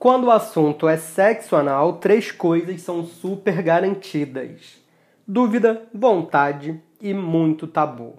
Quando 0.00 0.28
o 0.28 0.30
assunto 0.30 0.88
é 0.88 0.96
sexo 0.96 1.54
anal, 1.54 1.98
três 1.98 2.32
coisas 2.32 2.80
são 2.80 3.04
super 3.04 3.60
garantidas: 3.60 4.82
dúvida, 5.28 5.86
vontade 5.92 6.82
e 7.02 7.12
muito 7.12 7.66
tabu. 7.66 8.16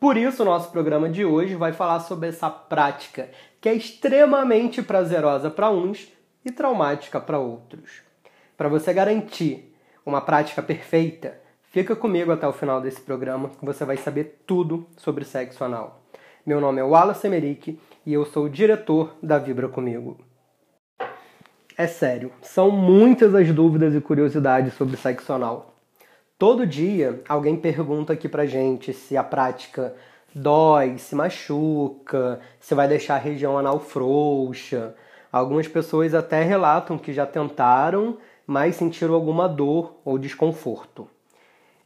Por 0.00 0.16
isso, 0.16 0.40
o 0.40 0.46
nosso 0.46 0.70
programa 0.70 1.10
de 1.10 1.22
hoje 1.22 1.56
vai 1.56 1.74
falar 1.74 2.00
sobre 2.00 2.30
essa 2.30 2.48
prática 2.48 3.28
que 3.60 3.68
é 3.68 3.74
extremamente 3.74 4.80
prazerosa 4.80 5.50
para 5.50 5.68
uns 5.68 6.10
e 6.42 6.50
traumática 6.50 7.20
para 7.20 7.38
outros. 7.38 8.00
Para 8.56 8.70
você 8.70 8.90
garantir 8.94 9.76
uma 10.06 10.22
prática 10.22 10.62
perfeita, 10.62 11.38
fica 11.64 11.94
comigo 11.94 12.32
até 12.32 12.48
o 12.48 12.52
final 12.54 12.80
desse 12.80 13.02
programa 13.02 13.50
que 13.50 13.62
você 13.66 13.84
vai 13.84 13.98
saber 13.98 14.42
tudo 14.46 14.86
sobre 14.96 15.26
sexo 15.26 15.64
anal. 15.64 16.00
Meu 16.46 16.62
nome 16.62 16.80
é 16.80 16.84
Wallace 16.84 17.26
Emerick 17.26 17.78
e 18.06 18.14
eu 18.14 18.24
sou 18.24 18.46
o 18.46 18.50
diretor 18.50 19.14
da 19.22 19.36
Vibra 19.36 19.68
Comigo. 19.68 20.16
É 21.76 21.88
sério, 21.88 22.30
são 22.40 22.70
muitas 22.70 23.34
as 23.34 23.50
dúvidas 23.50 23.96
e 23.96 24.00
curiosidades 24.00 24.74
sobre 24.74 24.96
sexo 24.96 25.32
anal. 25.32 25.74
Todo 26.38 26.64
dia 26.64 27.20
alguém 27.28 27.56
pergunta 27.56 28.12
aqui 28.12 28.28
pra 28.28 28.46
gente 28.46 28.92
se 28.92 29.16
a 29.16 29.24
prática 29.24 29.92
dói, 30.32 30.98
se 30.98 31.16
machuca, 31.16 32.38
se 32.60 32.76
vai 32.76 32.86
deixar 32.86 33.16
a 33.16 33.18
região 33.18 33.58
anal 33.58 33.80
frouxa. 33.80 34.94
Algumas 35.32 35.66
pessoas 35.66 36.14
até 36.14 36.44
relatam 36.44 36.96
que 36.96 37.12
já 37.12 37.26
tentaram, 37.26 38.18
mas 38.46 38.76
sentiram 38.76 39.12
alguma 39.12 39.48
dor 39.48 39.96
ou 40.04 40.16
desconforto. 40.16 41.08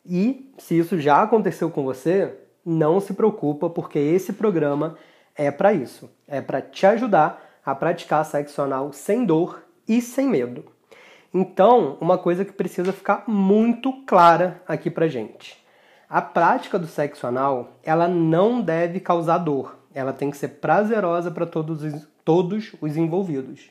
E 0.04 0.52
se 0.58 0.78
isso 0.78 1.00
já 1.00 1.22
aconteceu 1.22 1.70
com 1.70 1.82
você, 1.82 2.34
não 2.62 3.00
se 3.00 3.14
preocupa, 3.14 3.70
porque 3.70 3.98
esse 3.98 4.34
programa 4.34 4.98
é 5.34 5.50
para 5.50 5.72
isso. 5.72 6.10
É 6.26 6.42
para 6.42 6.60
te 6.60 6.84
ajudar 6.84 7.42
a 7.64 7.74
praticar 7.74 8.22
sexo 8.26 8.60
anal 8.60 8.92
sem 8.92 9.24
dor 9.24 9.66
e 9.88 10.00
sem 10.02 10.28
medo. 10.28 10.64
Então, 11.32 11.96
uma 12.00 12.18
coisa 12.18 12.44
que 12.44 12.52
precisa 12.52 12.92
ficar 12.92 13.24
muito 13.26 13.92
clara 14.04 14.62
aqui 14.66 14.90
pra 14.90 15.08
gente. 15.08 15.56
A 16.08 16.22
prática 16.22 16.78
do 16.78 16.86
sexo 16.86 17.26
anal, 17.26 17.72
ela 17.82 18.08
não 18.08 18.60
deve 18.60 18.98
causar 18.98 19.38
dor. 19.38 19.78
Ela 19.94 20.12
tem 20.12 20.30
que 20.30 20.36
ser 20.36 20.48
prazerosa 20.48 21.30
para 21.30 21.44
todos, 21.44 22.06
todos 22.24 22.72
os 22.80 22.96
envolvidos. 22.96 23.70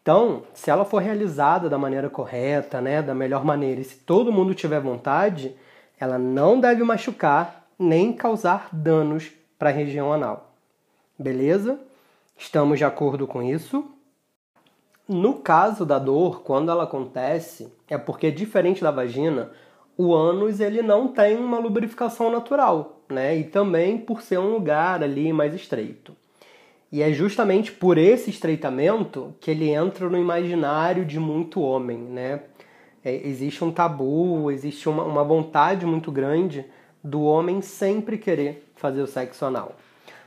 Então, 0.00 0.44
se 0.54 0.70
ela 0.70 0.86
for 0.86 1.02
realizada 1.02 1.68
da 1.68 1.76
maneira 1.76 2.08
correta, 2.08 2.80
né, 2.80 3.02
da 3.02 3.14
melhor 3.14 3.44
maneira, 3.44 3.80
e 3.80 3.84
se 3.84 3.96
todo 3.96 4.32
mundo 4.32 4.54
tiver 4.54 4.80
vontade, 4.80 5.54
ela 6.00 6.18
não 6.18 6.58
deve 6.58 6.82
machucar 6.82 7.66
nem 7.78 8.12
causar 8.12 8.68
danos 8.72 9.30
para 9.58 9.68
a 9.68 9.72
região 9.72 10.10
anal. 10.10 10.54
Beleza? 11.18 11.78
Estamos 12.36 12.78
de 12.78 12.84
acordo 12.84 13.26
com 13.26 13.42
isso? 13.42 13.84
No 15.08 15.34
caso 15.34 15.86
da 15.86 15.98
dor, 15.98 16.42
quando 16.42 16.70
ela 16.70 16.84
acontece, 16.84 17.72
é 17.88 17.96
porque 17.96 18.30
diferente 18.30 18.82
da 18.82 18.90
vagina, 18.90 19.50
o 19.96 20.14
ânus 20.14 20.60
ele 20.60 20.82
não 20.82 21.08
tem 21.08 21.38
uma 21.38 21.58
lubrificação 21.58 22.30
natural, 22.30 23.00
né? 23.08 23.34
E 23.34 23.44
também 23.44 23.96
por 23.96 24.20
ser 24.20 24.38
um 24.38 24.52
lugar 24.52 25.02
ali 25.02 25.32
mais 25.32 25.54
estreito. 25.54 26.14
E 26.92 27.02
é 27.02 27.10
justamente 27.10 27.72
por 27.72 27.96
esse 27.96 28.28
estreitamento 28.28 29.34
que 29.40 29.50
ele 29.50 29.70
entra 29.70 30.10
no 30.10 30.18
imaginário 30.18 31.06
de 31.06 31.18
muito 31.18 31.62
homem, 31.62 31.96
né? 31.96 32.42
É, 33.02 33.14
existe 33.26 33.64
um 33.64 33.72
tabu, 33.72 34.50
existe 34.50 34.90
uma, 34.90 35.04
uma 35.04 35.24
vontade 35.24 35.86
muito 35.86 36.12
grande 36.12 36.66
do 37.02 37.22
homem 37.22 37.62
sempre 37.62 38.18
querer 38.18 38.70
fazer 38.76 39.00
o 39.00 39.06
sexo 39.06 39.46
anal. 39.46 39.74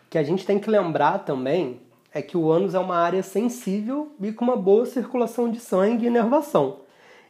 Que 0.09 0.17
a 0.17 0.23
gente 0.23 0.43
tem 0.43 0.57
que 0.57 0.71
lembrar 0.71 1.19
também 1.19 1.79
é 2.13 2.21
que 2.21 2.35
o 2.37 2.51
ânus 2.51 2.75
é 2.75 2.79
uma 2.79 2.97
área 2.97 3.23
sensível 3.23 4.11
e 4.21 4.31
com 4.31 4.43
uma 4.43 4.57
boa 4.57 4.85
circulação 4.85 5.49
de 5.49 5.59
sangue 5.59 6.05
e 6.05 6.07
inervação. 6.07 6.81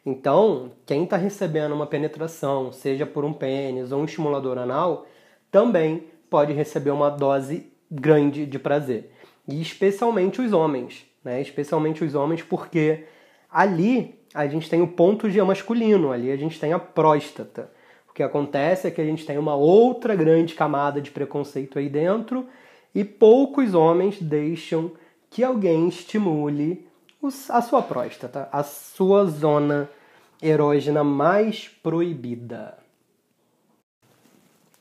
Então, 0.06 0.72
quem 0.86 1.03
está 1.03 1.18
recebendo 1.18 1.74
uma 1.74 1.86
penetração, 1.86 2.72
seja 2.72 3.06
por 3.06 3.24
um 3.24 3.34
pênis 3.34 3.91
ou 3.91 4.02
um 4.02 4.06
estimulador 4.06 4.58
anal, 4.58 5.06
também 5.52 6.06
pode 6.30 6.53
receber 6.53 6.90
uma 6.90 7.09
dose 7.09 7.72
grande 7.90 8.46
de 8.46 8.58
prazer. 8.58 9.12
E 9.47 9.62
especialmente 9.62 10.41
os 10.41 10.53
homens, 10.53 11.06
né? 11.24 11.40
Especialmente 11.41 12.03
os 12.03 12.16
homens, 12.16 12.41
porque 12.41 13.06
ali 13.52 14.20
a 14.34 14.47
gente 14.47 14.70
tem 14.70 14.81
o 14.81 14.88
ponto 14.88 15.30
G 15.30 15.44
masculino, 15.44 16.12
ali 16.12 16.31
a 16.31 16.38
gente 16.38 16.59
tem 16.59 16.74
a 16.74 16.80
próstata. 16.80 17.70
O 18.09 18.14
que 18.14 18.24
acontece 18.24 18.88
é 18.88 18.91
que 18.91 19.02
a 19.02 19.06
gente 19.06 19.25
tem 19.25 19.38
uma 19.38 19.56
outra 19.56 20.16
grande 20.16 20.56
camada 20.56 21.00
de 21.00 21.12
preconceito 21.12 21.78
aí 21.78 21.90
dentro 21.90 22.47
e 22.94 23.03
poucos 23.03 23.74
homens 23.74 24.22
deixam 24.22 24.91
que 25.29 25.44
alguém 25.44 25.88
estimule 25.88 26.88
a 27.50 27.62
sua 27.62 27.81
próstata, 27.81 28.50
a 28.52 28.63
sua 28.63 29.25
zona 29.25 29.90
erógena 30.41 31.03
mais 31.03 31.68
proibida. 31.68 32.78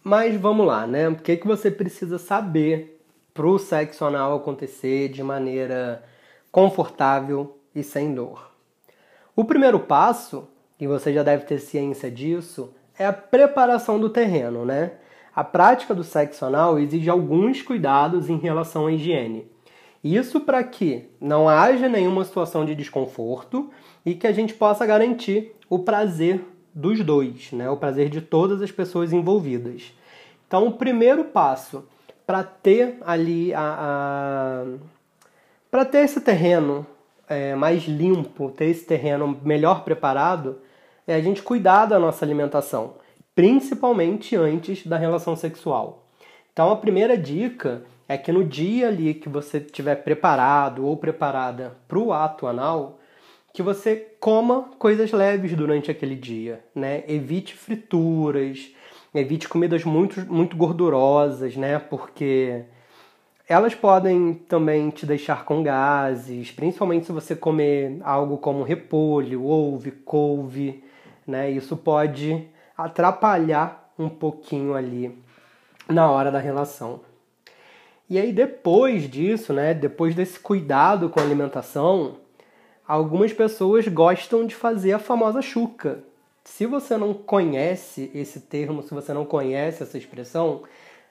Mas 0.03 0.34
vamos 0.41 0.66
lá, 0.66 0.87
né? 0.87 1.09
O 1.09 1.16
que, 1.16 1.37
que 1.37 1.47
você 1.47 1.71
precisa 1.71 2.19
saber 2.19 3.00
para 3.34 3.47
o 3.47 3.59
sexo 3.59 4.04
anal 4.04 4.34
acontecer 4.34 5.09
de 5.09 5.22
maneira 5.22 6.03
confortável 6.50 7.59
e 7.75 7.82
sem 7.82 8.15
dor? 8.15 8.50
O 9.37 9.44
primeiro 9.44 9.78
passo, 9.78 10.48
e 10.81 10.87
você 10.87 11.12
já 11.12 11.22
deve 11.22 11.44
ter 11.44 11.59
ciência 11.60 12.10
disso, 12.10 12.75
é 12.98 13.06
a 13.06 13.12
preparação 13.12 14.00
do 14.00 14.09
terreno, 14.09 14.65
né? 14.65 14.92
A 15.41 15.45
prática 15.45 15.95
do 15.95 16.05
sexo 16.05 16.45
anal 16.45 16.78
exige 16.78 17.09
alguns 17.09 17.62
cuidados 17.62 18.28
em 18.28 18.37
relação 18.37 18.87
à 18.87 18.93
higiene. 18.93 19.51
Isso 20.05 20.39
para 20.39 20.62
que 20.62 21.09
não 21.19 21.49
haja 21.49 21.89
nenhuma 21.89 22.27
situação 22.27 22.62
de 22.62 22.75
desconforto 22.75 23.71
e 24.05 24.15
que 24.15 24.27
a 24.27 24.33
gente 24.33 24.53
possa 24.53 24.84
garantir 24.84 25.56
o 25.71 25.78
prazer 25.78 26.45
dos 26.75 27.03
dois, 27.03 27.53
né? 27.53 27.71
o 27.71 27.77
prazer 27.78 28.11
de 28.11 28.21
todas 28.21 28.61
as 28.61 28.71
pessoas 28.71 29.15
envolvidas. 29.15 29.95
Então, 30.47 30.67
o 30.67 30.75
primeiro 30.75 31.25
passo 31.25 31.89
para 32.27 32.43
ter 32.45 32.99
ali 33.01 33.55
a, 33.55 33.62
a 33.62 34.65
para 35.71 35.87
ter 35.87 36.05
esse 36.05 36.21
terreno 36.21 36.87
é, 37.27 37.55
mais 37.55 37.84
limpo, 37.84 38.51
ter 38.51 38.67
esse 38.67 38.84
terreno 38.84 39.41
melhor 39.43 39.84
preparado, 39.84 40.59
é 41.07 41.15
a 41.15 41.21
gente 41.22 41.43
cuidar 41.43 41.87
da 41.87 41.99
nossa 41.99 42.27
alimentação 42.27 43.01
principalmente 43.41 44.37
antes 44.37 44.87
da 44.87 44.99
relação 44.99 45.34
sexual. 45.34 46.05
Então 46.53 46.71
a 46.71 46.77
primeira 46.77 47.17
dica 47.17 47.84
é 48.06 48.19
que 48.19 48.31
no 48.31 48.45
dia 48.45 48.89
ali 48.89 49.15
que 49.15 49.31
você 49.31 49.56
estiver 49.56 49.95
preparado 49.95 50.84
ou 50.84 50.95
preparada 50.95 51.75
para 51.89 51.99
o 51.99 52.12
ato 52.12 52.47
anal, 52.47 53.01
que 53.55 53.62
você 53.62 53.97
coma 54.21 54.69
coisas 54.78 55.11
leves 55.11 55.55
durante 55.55 55.91
aquele 55.91 56.17
dia, 56.17 56.62
né? 56.75 57.03
Evite 57.09 57.55
frituras, 57.55 58.75
evite 59.15 59.49
comidas 59.49 59.84
muito, 59.84 60.21
muito 60.31 60.55
gordurosas, 60.55 61.57
né? 61.57 61.78
Porque 61.78 62.65
elas 63.49 63.75
podem 63.75 64.34
também 64.34 64.91
te 64.91 65.07
deixar 65.07 65.47
com 65.47 65.62
gases, 65.62 66.51
principalmente 66.51 67.07
se 67.07 67.12
você 67.12 67.34
comer 67.34 68.01
algo 68.03 68.37
como 68.37 68.62
repolho, 68.62 69.45
ouve, 69.45 69.93
couve, 69.93 70.84
né? 71.27 71.51
Isso 71.51 71.75
pode 71.75 72.47
atrapalhar 72.85 73.93
um 73.99 74.09
pouquinho 74.09 74.75
ali 74.75 75.17
na 75.89 76.11
hora 76.11 76.31
da 76.31 76.39
relação. 76.39 77.01
E 78.09 78.19
aí 78.19 78.33
depois 78.33 79.09
disso, 79.09 79.53
né, 79.53 79.73
depois 79.73 80.15
desse 80.15 80.39
cuidado 80.41 81.09
com 81.09 81.21
a 81.21 81.23
alimentação, 81.23 82.17
algumas 82.87 83.33
pessoas 83.33 83.87
gostam 83.87 84.47
de 84.47 84.55
fazer 84.55 84.93
a 84.93 84.99
famosa 84.99 85.41
chuca. 85.41 86.03
Se 86.45 86.67
você 86.67 86.97
não 86.97 87.15
conhece 87.15 88.11
esse 88.15 88.41
termo, 88.41 88.83
se 88.83 88.93
você 88.93 89.13
não 89.13 89.25
conhece 89.25 89.83
essa 89.83 89.97
expressão, 89.97 90.63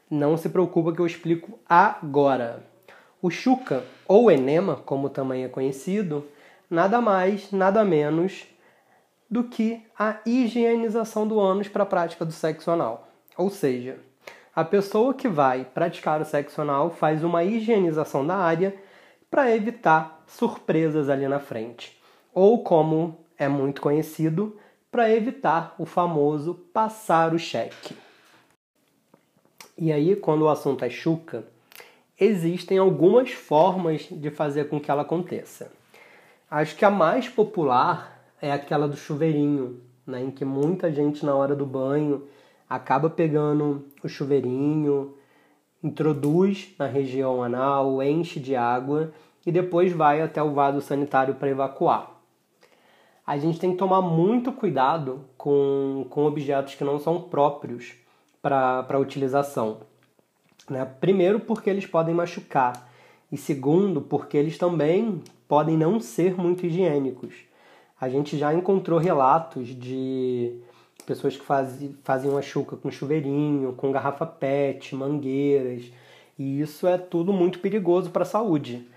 não 0.09 0.35
se 0.35 0.49
preocupa 0.49 0.91
que 0.91 0.99
eu 0.99 1.05
explico 1.05 1.57
agora. 1.67 2.63
O 3.21 3.29
chuca, 3.29 3.83
ou 4.07 4.31
enema, 4.31 4.77
como 4.77 5.09
também 5.09 5.43
é 5.43 5.47
conhecido, 5.47 6.25
nada 6.69 6.99
mais, 6.99 7.51
nada 7.51 7.85
menos 7.85 8.45
do 9.29 9.43
que 9.43 9.85
a 9.97 10.19
higienização 10.25 11.27
do 11.27 11.39
ânus 11.39 11.67
para 11.67 11.83
a 11.83 11.85
prática 11.85 12.25
do 12.25 12.31
sexo 12.31 12.71
anal. 12.71 13.07
Ou 13.37 13.49
seja, 13.49 13.99
a 14.55 14.65
pessoa 14.65 15.13
que 15.13 15.27
vai 15.27 15.63
praticar 15.63 16.19
o 16.19 16.25
sexo 16.25 16.61
anal 16.61 16.89
faz 16.89 17.23
uma 17.23 17.43
higienização 17.43 18.25
da 18.25 18.35
área 18.35 18.75
para 19.29 19.55
evitar 19.55 20.23
surpresas 20.25 21.09
ali 21.09 21.27
na 21.27 21.39
frente. 21.39 21.97
Ou, 22.33 22.63
como 22.63 23.17
é 23.37 23.47
muito 23.47 23.81
conhecido, 23.81 24.57
para 24.91 25.09
evitar 25.11 25.75
o 25.77 25.85
famoso 25.85 26.55
passar 26.73 27.33
o 27.33 27.39
cheque. 27.39 27.95
E 29.77 29.93
aí, 29.93 30.15
quando 30.15 30.41
o 30.41 30.49
assunto 30.49 30.83
é 30.83 30.89
chuca, 30.89 31.45
existem 32.19 32.77
algumas 32.77 33.31
formas 33.31 34.07
de 34.11 34.29
fazer 34.29 34.67
com 34.67 34.79
que 34.79 34.91
ela 34.91 35.03
aconteça. 35.03 35.71
Acho 36.51 36.75
que 36.75 36.83
a 36.83 36.89
mais 36.89 37.29
popular 37.29 38.18
é 38.41 38.51
aquela 38.51 38.87
do 38.87 38.95
chuveirinho, 38.95 39.81
né, 40.05 40.23
em 40.23 40.31
que 40.31 40.45
muita 40.45 40.91
gente 40.91 41.25
na 41.25 41.35
hora 41.35 41.55
do 41.55 41.65
banho 41.65 42.27
acaba 42.69 43.09
pegando 43.09 43.85
o 44.03 44.07
chuveirinho, 44.07 45.15
introduz 45.83 46.73
na 46.77 46.85
região 46.85 47.41
anal, 47.41 48.01
enche 48.03 48.39
de 48.39 48.55
água 48.55 49.11
e 49.45 49.51
depois 49.51 49.91
vai 49.91 50.21
até 50.21 50.41
o 50.41 50.53
vaso 50.53 50.81
sanitário 50.81 51.35
para 51.35 51.49
evacuar. 51.49 52.11
A 53.25 53.37
gente 53.37 53.59
tem 53.59 53.71
que 53.71 53.77
tomar 53.77 54.01
muito 54.01 54.51
cuidado 54.51 55.25
com, 55.37 56.05
com 56.09 56.25
objetos 56.25 56.75
que 56.75 56.83
não 56.83 56.99
são 56.99 57.21
próprios 57.21 57.93
para 58.41 58.99
utilização. 58.99 59.81
Né? 60.69 60.85
Primeiro, 60.99 61.39
porque 61.39 61.69
eles 61.69 61.85
podem 61.85 62.13
machucar, 62.13 62.89
e 63.31 63.37
segundo, 63.37 64.01
porque 64.01 64.37
eles 64.37 64.57
também 64.57 65.21
podem 65.47 65.77
não 65.77 65.99
ser 65.99 66.35
muito 66.35 66.65
higiênicos. 66.65 67.48
A 67.99 68.07
gente 68.07 68.37
já 68.37 68.53
encontrou 68.53 68.99
relatos 68.99 69.67
de 69.67 70.55
pessoas 71.05 71.35
que 71.35 71.43
faz, 71.43 71.77
faziam 72.03 72.37
a 72.37 72.41
chuca 72.41 72.75
com 72.75 72.91
chuveirinho, 72.91 73.73
com 73.73 73.91
garrafa 73.91 74.25
PET, 74.25 74.95
mangueiras, 74.95 75.91
e 76.37 76.61
isso 76.61 76.87
é 76.87 76.97
tudo 76.97 77.33
muito 77.33 77.59
perigoso 77.59 78.11
para 78.11 78.23
a 78.23 78.25
saúde. 78.25 78.87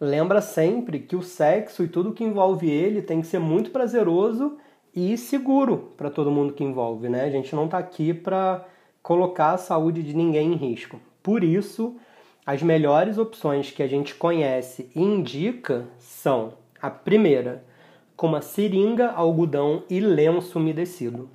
Lembra 0.00 0.40
sempre 0.40 0.98
que 0.98 1.14
o 1.14 1.22
sexo 1.22 1.84
e 1.84 1.88
tudo 1.88 2.12
que 2.12 2.24
envolve 2.24 2.68
ele 2.68 3.02
tem 3.02 3.20
que 3.20 3.26
ser 3.26 3.38
muito 3.38 3.70
prazeroso 3.70 4.56
e 4.96 5.16
seguro 5.16 5.90
para 5.96 6.10
todo 6.10 6.30
mundo 6.30 6.54
que 6.54 6.64
envolve, 6.64 7.08
né? 7.08 7.24
A 7.24 7.30
gente 7.30 7.54
não 7.54 7.66
está 7.66 7.78
aqui 7.78 8.12
para 8.12 8.64
colocar 9.02 9.52
a 9.52 9.58
saúde 9.58 10.02
de 10.02 10.16
ninguém 10.16 10.52
em 10.52 10.56
risco. 10.56 10.98
Por 11.22 11.44
isso, 11.44 11.96
as 12.44 12.62
melhores 12.62 13.18
opções 13.18 13.70
que 13.70 13.82
a 13.82 13.86
gente 13.86 14.14
conhece 14.14 14.90
e 14.94 15.00
indica 15.00 15.86
são 15.98 16.54
a 16.80 16.90
primeira, 16.90 17.62
com 18.20 18.26
uma 18.26 18.42
seringa, 18.42 19.12
algodão 19.12 19.82
e 19.88 19.98
lenço 19.98 20.58
umedecido. 20.58 21.30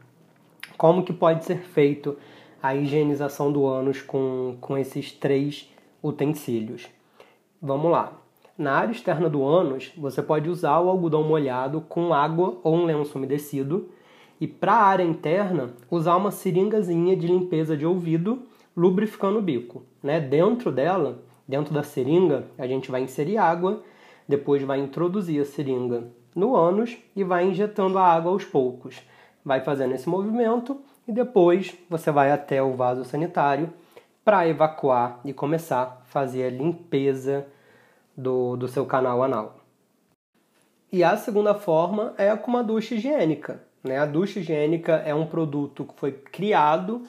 Como 0.78 1.02
que 1.02 1.12
pode 1.12 1.44
ser 1.44 1.58
feito 1.58 2.16
a 2.62 2.76
higienização 2.76 3.52
do 3.52 3.66
ânus 3.66 4.04
com, 4.04 4.56
com 4.62 4.78
esses 4.78 5.12
três 5.12 5.68
utensílios? 6.04 6.88
Vamos 7.60 7.90
lá. 7.90 8.22
Na 8.56 8.74
área 8.74 8.92
externa 8.92 9.28
do 9.28 9.44
ânus, 9.44 9.94
você 9.98 10.22
pode 10.22 10.48
usar 10.48 10.80
o 10.80 10.88
algodão 10.88 11.24
molhado 11.24 11.82
com 11.82 12.14
água 12.14 12.60
ou 12.64 12.76
um 12.76 12.86
lenço 12.86 13.18
umedecido. 13.18 13.90
E 14.40 14.46
para 14.46 14.74
a 14.74 14.84
área 14.84 15.04
interna, 15.04 15.74
usar 15.90 16.16
uma 16.16 16.30
seringazinha 16.30 17.18
de 17.18 17.26
limpeza 17.26 17.76
de 17.76 17.88
ouvido, 17.88 18.44
lubrificando 18.78 19.40
o 19.40 19.42
bico. 19.42 19.82
Né? 20.04 20.20
Dentro 20.20 20.72
dela, 20.72 21.24
dentro 21.48 21.74
da 21.74 21.82
seringa, 21.82 22.46
a 22.60 22.68
gente 22.68 22.92
vai 22.92 23.02
inserir 23.02 23.40
água, 23.40 23.82
depois 24.30 24.62
vai 24.62 24.80
introduzir 24.80 25.42
a 25.42 25.46
seringa 25.46 26.14
no 26.36 26.56
ânus 26.56 26.98
e 27.16 27.24
vai 27.24 27.46
injetando 27.46 27.98
a 27.98 28.06
água 28.06 28.32
aos 28.32 28.44
poucos 28.44 29.02
vai 29.46 29.62
fazendo 29.62 29.94
esse 29.94 30.10
movimento 30.10 30.82
e 31.08 31.12
depois 31.12 31.78
você 31.88 32.12
vai 32.12 32.32
até 32.32 32.64
o 32.64 32.74
vaso 32.74 33.06
sanitário 33.06 33.72
para 34.24 34.48
evacuar 34.48 35.20
e 35.24 35.32
começar 35.32 35.82
a 35.84 36.06
fazer 36.08 36.46
a 36.46 36.50
limpeza 36.50 37.46
do, 38.18 38.58
do 38.58 38.68
seu 38.68 38.88
canal 38.88 39.22
anal. 39.22 39.60
E 40.92 41.04
a 41.04 41.16
segunda 41.16 41.54
forma 41.54 42.16
é 42.18 42.36
com 42.36 42.50
uma 42.50 42.64
ducha 42.64 42.96
higiênica. 42.96 43.62
Né? 43.84 44.00
A 44.00 44.06
ducha 44.08 44.40
higiênica 44.40 44.94
é 45.06 45.14
um 45.14 45.28
produto 45.28 45.86
que 45.86 45.94
foi 46.00 46.12
criado 46.12 47.04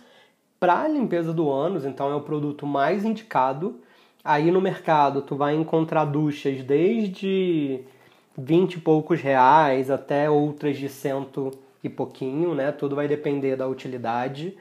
para 0.61 0.83
a 0.83 0.89
limpeza 0.89 1.33
do 1.33 1.51
ânus, 1.51 1.87
então 1.87 2.11
é 2.11 2.15
o 2.15 2.21
produto 2.21 2.67
mais 2.67 3.05
indicado. 3.05 3.81
Aí 4.23 4.51
no 4.51 4.61
mercado 4.61 5.23
tu 5.23 5.37
vai 5.37 5.55
encontrar 5.55 6.05
duchas 6.05 6.63
desde 6.63 7.85
20 8.37 8.75
e 8.75 8.81
poucos 8.81 9.21
reais 9.21 9.91
até 9.91 10.29
outras 10.29 10.77
de 10.77 10.89
cento 10.89 11.51
e 11.83 11.89
pouquinho, 11.89 12.55
né? 12.55 12.73
Tudo 12.73 12.97
vai 12.97 13.09
depender 13.09 13.57
da 13.57 13.67
utilidade 13.67 14.57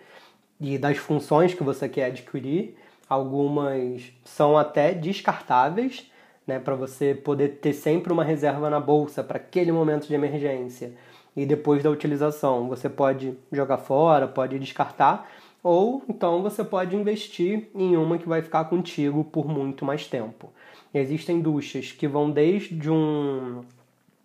e 0.60 0.78
das 0.78 0.98
funções 0.98 1.54
que 1.54 1.64
você 1.64 1.90
quer 1.90 2.06
adquirir. 2.06 2.76
Algumas 3.10 4.12
são 4.24 4.58
até 4.58 4.94
descartáveis, 4.94 6.10
né, 6.48 6.60
para 6.60 6.76
você 6.76 7.14
poder 7.14 7.60
ter 7.60 7.74
sempre 7.74 8.14
uma 8.14 8.24
reserva 8.24 8.70
na 8.70 8.80
bolsa 8.80 9.24
para 9.24 9.38
aquele 9.38 9.72
momento 9.72 10.08
de 10.08 10.14
emergência. 10.14 10.94
E 11.36 11.46
depois 11.46 11.84
da 11.84 11.90
utilização, 11.90 12.68
você 12.68 12.88
pode 12.88 13.38
jogar 13.52 13.78
fora, 13.78 14.28
pode 14.28 14.58
descartar, 14.58 15.30
ou 15.62 16.04
então 16.08 16.42
você 16.42 16.64
pode 16.64 16.96
investir 16.96 17.68
em 17.76 17.98
uma 17.98 18.18
que 18.18 18.28
vai 18.28 18.42
ficar 18.42 18.66
contigo 18.66 19.24
por 19.24 19.48
muito 19.48 19.84
mais 19.84 20.08
tempo. 20.08 20.50
Existem 20.98 21.42
duchas 21.42 21.92
que 21.92 22.08
vão 22.08 22.32
desde 22.32 22.90
um 22.90 23.66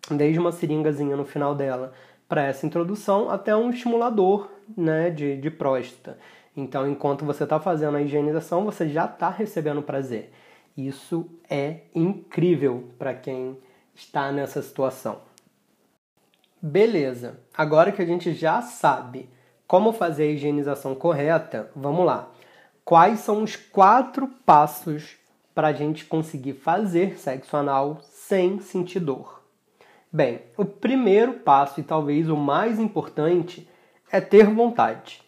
desde 0.09 0.39
uma 0.39 0.53
seringazinha 0.53 1.17
no 1.17 1.25
final 1.25 1.53
dela 1.53 1.93
para 2.29 2.43
essa 2.43 2.65
introdução 2.65 3.29
até 3.29 3.53
um 3.53 3.69
estimulador 3.69 4.49
né, 4.75 5.09
de, 5.09 5.35
de 5.35 5.51
próstata. 5.51 6.17
Então, 6.55 6.89
enquanto 6.89 7.25
você 7.25 7.43
está 7.43 7.59
fazendo 7.59 7.97
a 7.97 8.01
higienização, 8.01 8.63
você 8.63 8.87
já 8.87 9.03
está 9.03 9.29
recebendo 9.29 9.81
prazer. 9.81 10.31
Isso 10.75 11.29
é 11.49 11.81
incrível 11.93 12.89
para 12.97 13.13
quem 13.13 13.57
está 13.93 14.31
nessa 14.31 14.61
situação. 14.61 15.19
Beleza, 16.61 17.37
agora 17.53 17.91
que 17.91 18.01
a 18.01 18.05
gente 18.05 18.33
já 18.33 18.61
sabe 18.61 19.29
como 19.67 19.91
fazer 19.91 20.23
a 20.23 20.31
higienização 20.31 20.95
correta, 20.95 21.69
vamos 21.75 22.05
lá. 22.05 22.29
Quais 22.85 23.19
são 23.19 23.43
os 23.43 23.57
quatro 23.57 24.27
passos 24.45 25.17
para 25.53 25.67
a 25.67 25.73
gente 25.73 26.05
conseguir 26.05 26.53
fazer 26.53 27.17
sexo 27.17 27.55
anal 27.57 27.99
sem 28.01 28.59
sentir 28.59 28.99
dor? 28.99 29.41
Bem, 30.11 30.41
o 30.57 30.65
primeiro 30.65 31.33
passo 31.35 31.79
e 31.79 31.83
talvez 31.83 32.29
o 32.29 32.35
mais 32.35 32.79
importante 32.79 33.67
é 34.11 34.19
ter 34.19 34.45
vontade. 34.53 35.21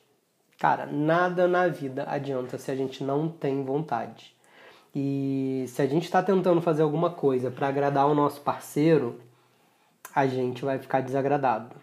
Cara, 0.59 0.85
nada 0.85 1.47
na 1.47 1.67
vida 1.67 2.05
adianta 2.07 2.57
se 2.57 2.69
a 2.69 2.75
gente 2.75 3.03
não 3.03 3.29
tem 3.29 3.63
vontade. 3.63 4.35
E 4.95 5.65
se 5.67 5.81
a 5.81 5.87
gente 5.87 6.03
está 6.03 6.21
tentando 6.21 6.61
fazer 6.61 6.83
alguma 6.83 7.09
coisa 7.09 7.49
para 7.49 7.67
agradar 7.67 8.07
o 8.07 8.13
nosso 8.13 8.41
parceiro, 8.41 9.19
a 10.13 10.27
gente 10.27 10.63
vai 10.63 10.77
ficar 10.77 11.01
desagradado. 11.01 11.75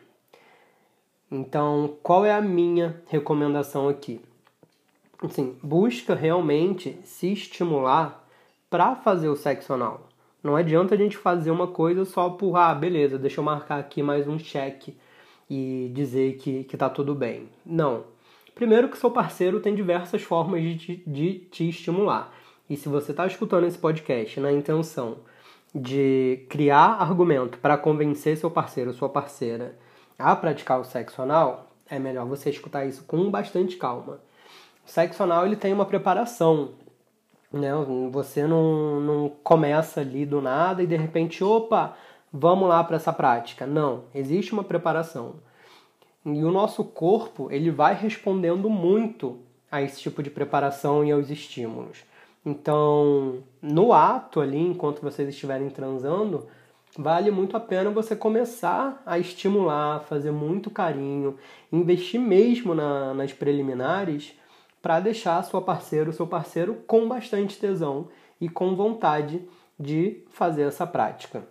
Então, 1.30 1.96
qual 2.02 2.24
é 2.24 2.32
a 2.32 2.40
minha 2.40 3.02
recomendação 3.06 3.88
aqui? 3.88 4.20
Assim, 5.22 5.58
busca 5.62 6.14
realmente 6.14 6.98
se 7.04 7.32
estimular 7.32 8.19
para 8.70 8.94
fazer 8.94 9.28
o 9.28 9.36
sexo 9.36 9.74
anal. 9.74 10.08
Não 10.42 10.54
adianta 10.54 10.94
a 10.94 10.98
gente 10.98 11.16
fazer 11.16 11.50
uma 11.50 11.66
coisa 11.66 12.04
só 12.04 12.30
por, 12.30 12.56
ah, 12.56 12.72
beleza, 12.72 13.18
deixa 13.18 13.40
eu 13.40 13.44
marcar 13.44 13.80
aqui 13.80 14.02
mais 14.02 14.28
um 14.28 14.38
cheque 14.38 14.96
e 15.50 15.90
dizer 15.92 16.36
que, 16.36 16.62
que 16.64 16.76
tá 16.76 16.88
tudo 16.88 17.14
bem. 17.14 17.48
Não. 17.66 18.04
Primeiro 18.54 18.88
que 18.88 18.96
seu 18.96 19.10
parceiro 19.10 19.60
tem 19.60 19.74
diversas 19.74 20.22
formas 20.22 20.62
de, 20.62 21.02
de 21.04 21.38
te 21.50 21.68
estimular. 21.68 22.32
E 22.68 22.76
se 22.76 22.88
você 22.88 23.10
está 23.10 23.26
escutando 23.26 23.66
esse 23.66 23.76
podcast 23.76 24.38
na 24.38 24.52
intenção 24.52 25.18
de 25.74 26.46
criar 26.48 27.00
argumento 27.00 27.58
para 27.58 27.76
convencer 27.76 28.36
seu 28.36 28.50
parceiro 28.50 28.90
ou 28.90 28.96
sua 28.96 29.08
parceira 29.08 29.76
a 30.18 30.34
praticar 30.36 30.80
o 30.80 30.84
sexo 30.84 31.20
anal, 31.20 31.70
é 31.88 31.98
melhor 31.98 32.24
você 32.26 32.50
escutar 32.50 32.86
isso 32.86 33.02
com 33.04 33.30
bastante 33.30 33.76
calma. 33.76 34.20
O 34.86 34.90
sexo 34.90 35.22
anal 35.22 35.44
ele 35.44 35.56
tem 35.56 35.72
uma 35.72 35.84
preparação, 35.84 36.70
né? 37.52 37.70
Você 38.10 38.46
não, 38.46 39.00
não 39.00 39.28
começa 39.42 40.00
ali 40.00 40.24
do 40.24 40.40
nada 40.40 40.82
e 40.82 40.86
de 40.86 40.96
repente, 40.96 41.42
opa, 41.42 41.96
vamos 42.32 42.68
lá 42.68 42.82
para 42.84 42.96
essa 42.96 43.12
prática. 43.12 43.66
Não, 43.66 44.04
existe 44.14 44.52
uma 44.52 44.64
preparação. 44.64 45.34
E 46.24 46.44
o 46.44 46.50
nosso 46.50 46.84
corpo, 46.84 47.50
ele 47.50 47.70
vai 47.70 47.94
respondendo 47.94 48.68
muito 48.68 49.38
a 49.70 49.80
esse 49.80 50.00
tipo 50.00 50.22
de 50.22 50.30
preparação 50.30 51.04
e 51.04 51.10
aos 51.10 51.30
estímulos. 51.30 52.04
Então, 52.44 53.42
no 53.60 53.92
ato 53.92 54.40
ali, 54.40 54.58
enquanto 54.58 55.00
vocês 55.02 55.28
estiverem 55.28 55.68
transando, 55.70 56.46
vale 56.96 57.30
muito 57.30 57.56
a 57.56 57.60
pena 57.60 57.90
você 57.90 58.16
começar 58.16 59.02
a 59.06 59.18
estimular, 59.18 60.00
fazer 60.00 60.30
muito 60.30 60.70
carinho, 60.70 61.38
investir 61.70 62.20
mesmo 62.20 62.74
na, 62.74 63.14
nas 63.14 63.32
preliminares 63.32 64.34
para 64.82 65.00
deixar 65.00 65.42
sua 65.44 65.60
parceira, 65.60 66.10
o 66.10 66.12
seu 66.12 66.26
parceiro 66.26 66.82
com 66.86 67.06
bastante 67.06 67.58
tesão 67.58 68.08
e 68.40 68.48
com 68.48 68.74
vontade 68.74 69.42
de 69.78 70.22
fazer 70.30 70.62
essa 70.62 70.86
prática. 70.86 71.42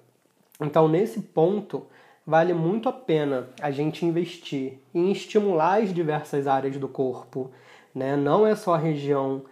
Então, 0.59 0.87
nesse 0.87 1.21
ponto, 1.21 1.85
vale 2.25 2.53
muito 2.53 2.89
a 2.89 2.93
pena 2.93 3.49
a 3.61 3.71
gente 3.71 4.05
investir 4.05 4.79
em 4.93 5.11
estimular 5.11 5.81
as 5.81 5.93
diversas 5.93 6.47
áreas 6.47 6.77
do 6.77 6.87
corpo, 6.87 7.51
né? 7.93 8.15
Não 8.15 8.45
é 8.45 8.55
só 8.55 8.73
a 8.73 8.77
região, 8.77 9.43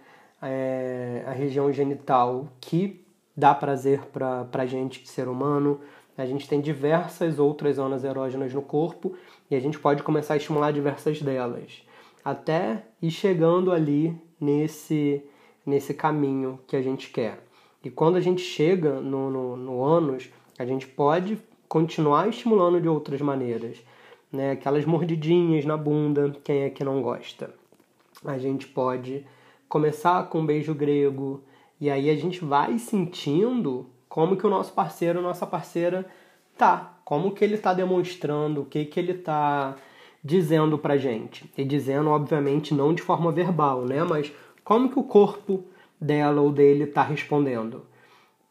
é, 0.42 1.24
a 1.26 1.32
região 1.32 1.72
genital 1.72 2.48
que 2.60 3.04
dá 3.36 3.54
prazer 3.54 4.02
para 4.12 4.48
a 4.52 4.66
gente, 4.66 5.08
ser 5.08 5.28
humano. 5.28 5.80
A 6.18 6.26
gente 6.26 6.50
tem 6.50 6.60
diversas 6.60 7.38
outras 7.38 7.76
zonas 7.76 8.04
erógenas 8.04 8.52
no 8.54 8.62
corpo 8.62 9.16
e 9.52 9.56
a 9.56 9.60
gente 9.60 9.78
pode 9.78 10.02
começar 10.02 10.34
a 10.34 10.38
estimular 10.38 10.72
diversas 10.72 11.22
delas 11.22 11.87
até 12.28 12.84
ir 13.02 13.10
chegando 13.10 13.72
ali 13.72 14.14
nesse, 14.38 15.24
nesse 15.66 15.94
caminho 15.94 16.60
que 16.68 16.76
a 16.76 16.82
gente 16.82 17.10
quer. 17.10 17.40
E 17.82 17.90
quando 17.90 18.18
a 18.18 18.20
gente 18.20 18.42
chega 18.42 19.00
no, 19.00 19.32
no, 19.32 19.56
no 19.56 19.82
ânus, 19.82 20.30
a 20.60 20.66
gente 20.66 20.86
pode 20.86 21.42
continuar 21.70 22.28
estimulando 22.28 22.82
de 22.82 22.90
outras 22.90 23.22
maneiras. 23.22 23.78
Né? 24.30 24.52
Aquelas 24.52 24.84
mordidinhas 24.84 25.64
na 25.64 25.78
bunda, 25.78 26.36
quem 26.44 26.64
é 26.64 26.70
que 26.70 26.84
não 26.84 27.02
gosta? 27.02 27.54
A 28.26 28.38
gente 28.38 28.68
pode 28.68 29.26
começar 29.70 30.28
com 30.28 30.42
um 30.42 30.46
beijo 30.46 30.76
grego, 30.76 31.42
e 31.80 31.90
aí 31.90 32.10
a 32.10 32.16
gente 32.18 32.44
vai 32.44 32.78
sentindo 32.78 33.86
como 34.10 34.36
que 34.36 34.46
o 34.46 34.50
nosso 34.50 34.74
parceiro, 34.74 35.22
nossa 35.22 35.48
parceira 35.48 36.06
tá, 36.58 37.00
como 37.06 37.32
que 37.32 37.46
ele 37.46 37.56
está 37.56 37.74
demonstrando, 37.74 38.64
o 38.64 38.66
que 38.66 38.84
que 38.84 39.00
ele 39.00 39.14
está 39.14 39.78
dizendo 40.24 40.78
pra 40.78 40.98
gente. 40.98 41.52
E 41.58 41.64
dizendo, 41.64 42.10
obviamente, 42.10 42.74
não 42.74 42.94
de 42.94 43.02
forma 43.02 43.32
verbal, 43.32 43.86
né? 43.86 44.04
Mas 44.04 44.32
como 44.64 44.90
que 44.90 45.00
o 45.00 45.04
corpo 45.04 45.64
dela 46.00 46.42
ou 46.42 46.52
dele 46.52 46.84
está 46.84 47.04
respondendo. 47.04 47.86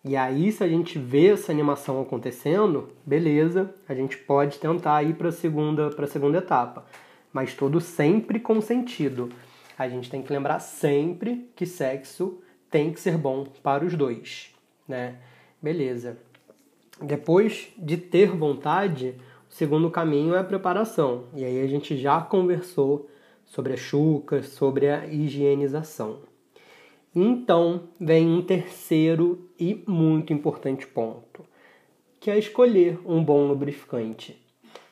E 0.05 0.17
aí, 0.17 0.53
se 0.53 0.63
a 0.63 0.69
gente 0.69 0.99
vê 0.99 1.29
essa 1.29 1.51
animação 1.51 2.01
acontecendo, 2.01 2.89
beleza, 3.05 3.75
a 3.89 3.95
gente 3.95 4.17
pode 4.17 4.59
tentar 4.59 5.03
ir 5.03 5.15
para 5.15 5.31
a 5.31 5.33
segunda, 5.33 5.89
a 5.89 6.07
segunda 6.07 6.39
etapa. 6.39 6.85
Mas 7.33 7.55
tudo 7.55 7.81
sempre 7.81 8.39
com 8.39 8.61
sentido. 8.61 9.31
A 9.77 9.89
gente 9.89 10.09
tem 10.09 10.23
que 10.23 10.33
lembrar 10.33 10.61
sempre 10.61 11.51
que 11.57 11.67
sexo 11.67 12.41
tem 12.71 12.93
que 12.93 13.01
ser 13.01 13.19
bom 13.19 13.45
para 13.63 13.85
os 13.85 13.95
dois, 13.95 14.55
né? 14.87 15.17
Beleza. 15.61 16.19
Depois 17.03 17.69
de 17.77 17.97
ter 17.97 18.31
vontade, 18.31 19.17
segundo 19.57 19.91
caminho 19.91 20.35
é 20.35 20.39
a 20.39 20.45
preparação. 20.45 21.25
E 21.35 21.43
aí 21.43 21.63
a 21.63 21.67
gente 21.67 21.97
já 21.97 22.21
conversou 22.21 23.09
sobre 23.47 23.73
a 23.73 23.77
chuca, 23.77 24.43
sobre 24.43 24.87
a 24.91 25.07
higienização. 25.07 26.19
Então 27.15 27.85
vem 27.99 28.29
um 28.29 28.43
terceiro 28.43 29.49
e 29.59 29.83
muito 29.87 30.31
importante 30.31 30.87
ponto, 30.87 31.43
que 32.21 32.31
é 32.31 32.39
escolher 32.39 33.01
um 33.07 33.25
bom 33.25 33.47
lubrificante. 33.47 34.39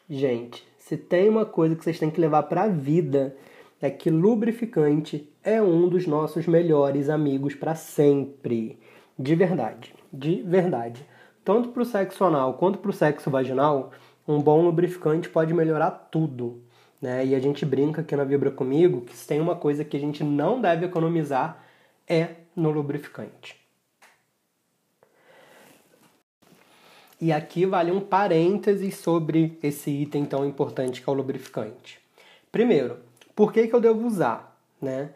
Gente, 0.09 0.67
se 0.79 0.97
tem 0.97 1.29
uma 1.29 1.45
coisa 1.45 1.77
que 1.77 1.85
vocês 1.85 1.99
têm 1.99 2.11
que 2.11 2.21
levar 2.21 2.45
para 2.45 2.63
a 2.63 2.69
vida 2.69 3.37
é 3.83 3.91
que 3.91 4.09
lubrificante 4.09 5.31
é 5.43 5.61
um 5.61 5.91
dos 5.91 6.07
nossos 6.07 6.47
melhores 6.47 7.11
amigos 7.11 7.55
para 7.55 7.75
sempre. 7.75 8.79
De 9.19 9.35
verdade, 9.35 9.95
de 10.11 10.41
verdade. 10.41 11.07
Tanto 11.45 11.69
para 11.69 11.83
o 11.83 11.85
sexo 11.85 12.25
anal 12.25 12.55
quanto 12.55 12.79
para 12.79 12.91
o 12.91 12.95
sexo 12.95 13.29
vaginal, 13.29 13.93
um 14.27 14.41
bom 14.41 14.63
lubrificante 14.63 15.29
pode 15.29 15.53
melhorar 15.53 15.91
tudo. 15.91 16.63
Né? 17.01 17.27
E 17.27 17.35
a 17.35 17.41
gente 17.41 17.67
brinca 17.67 18.01
aqui 18.01 18.17
na 18.17 18.25
Vibra 18.25 18.51
Comigo 18.51 19.03
que 19.03 19.17
se 19.17 19.27
tem 19.27 19.41
uma 19.41 19.55
coisa 19.55 19.85
que 19.85 19.97
a 19.97 20.01
gente 20.01 20.25
não 20.25 20.61
deve 20.61 20.87
economizar 20.87 21.63
é 22.09 22.29
no 22.57 22.71
lubrificante. 22.71 23.63
E 27.21 27.33
aqui 27.33 27.65
vale 27.65 27.91
um 27.91 28.01
parênteses 28.01 28.97
sobre 28.97 29.59
esse 29.63 29.91
item 29.91 30.25
tão 30.25 30.45
importante 30.45 31.01
que 31.01 31.09
é 31.09 31.13
o 31.13 31.17
lubrificante. 31.17 32.01
Primeiro, 32.51 32.99
por 33.35 33.53
que, 33.53 33.67
que 33.67 33.75
eu 33.75 33.81
devo 33.81 34.07
usar? 34.07 34.59
Né? 34.81 35.11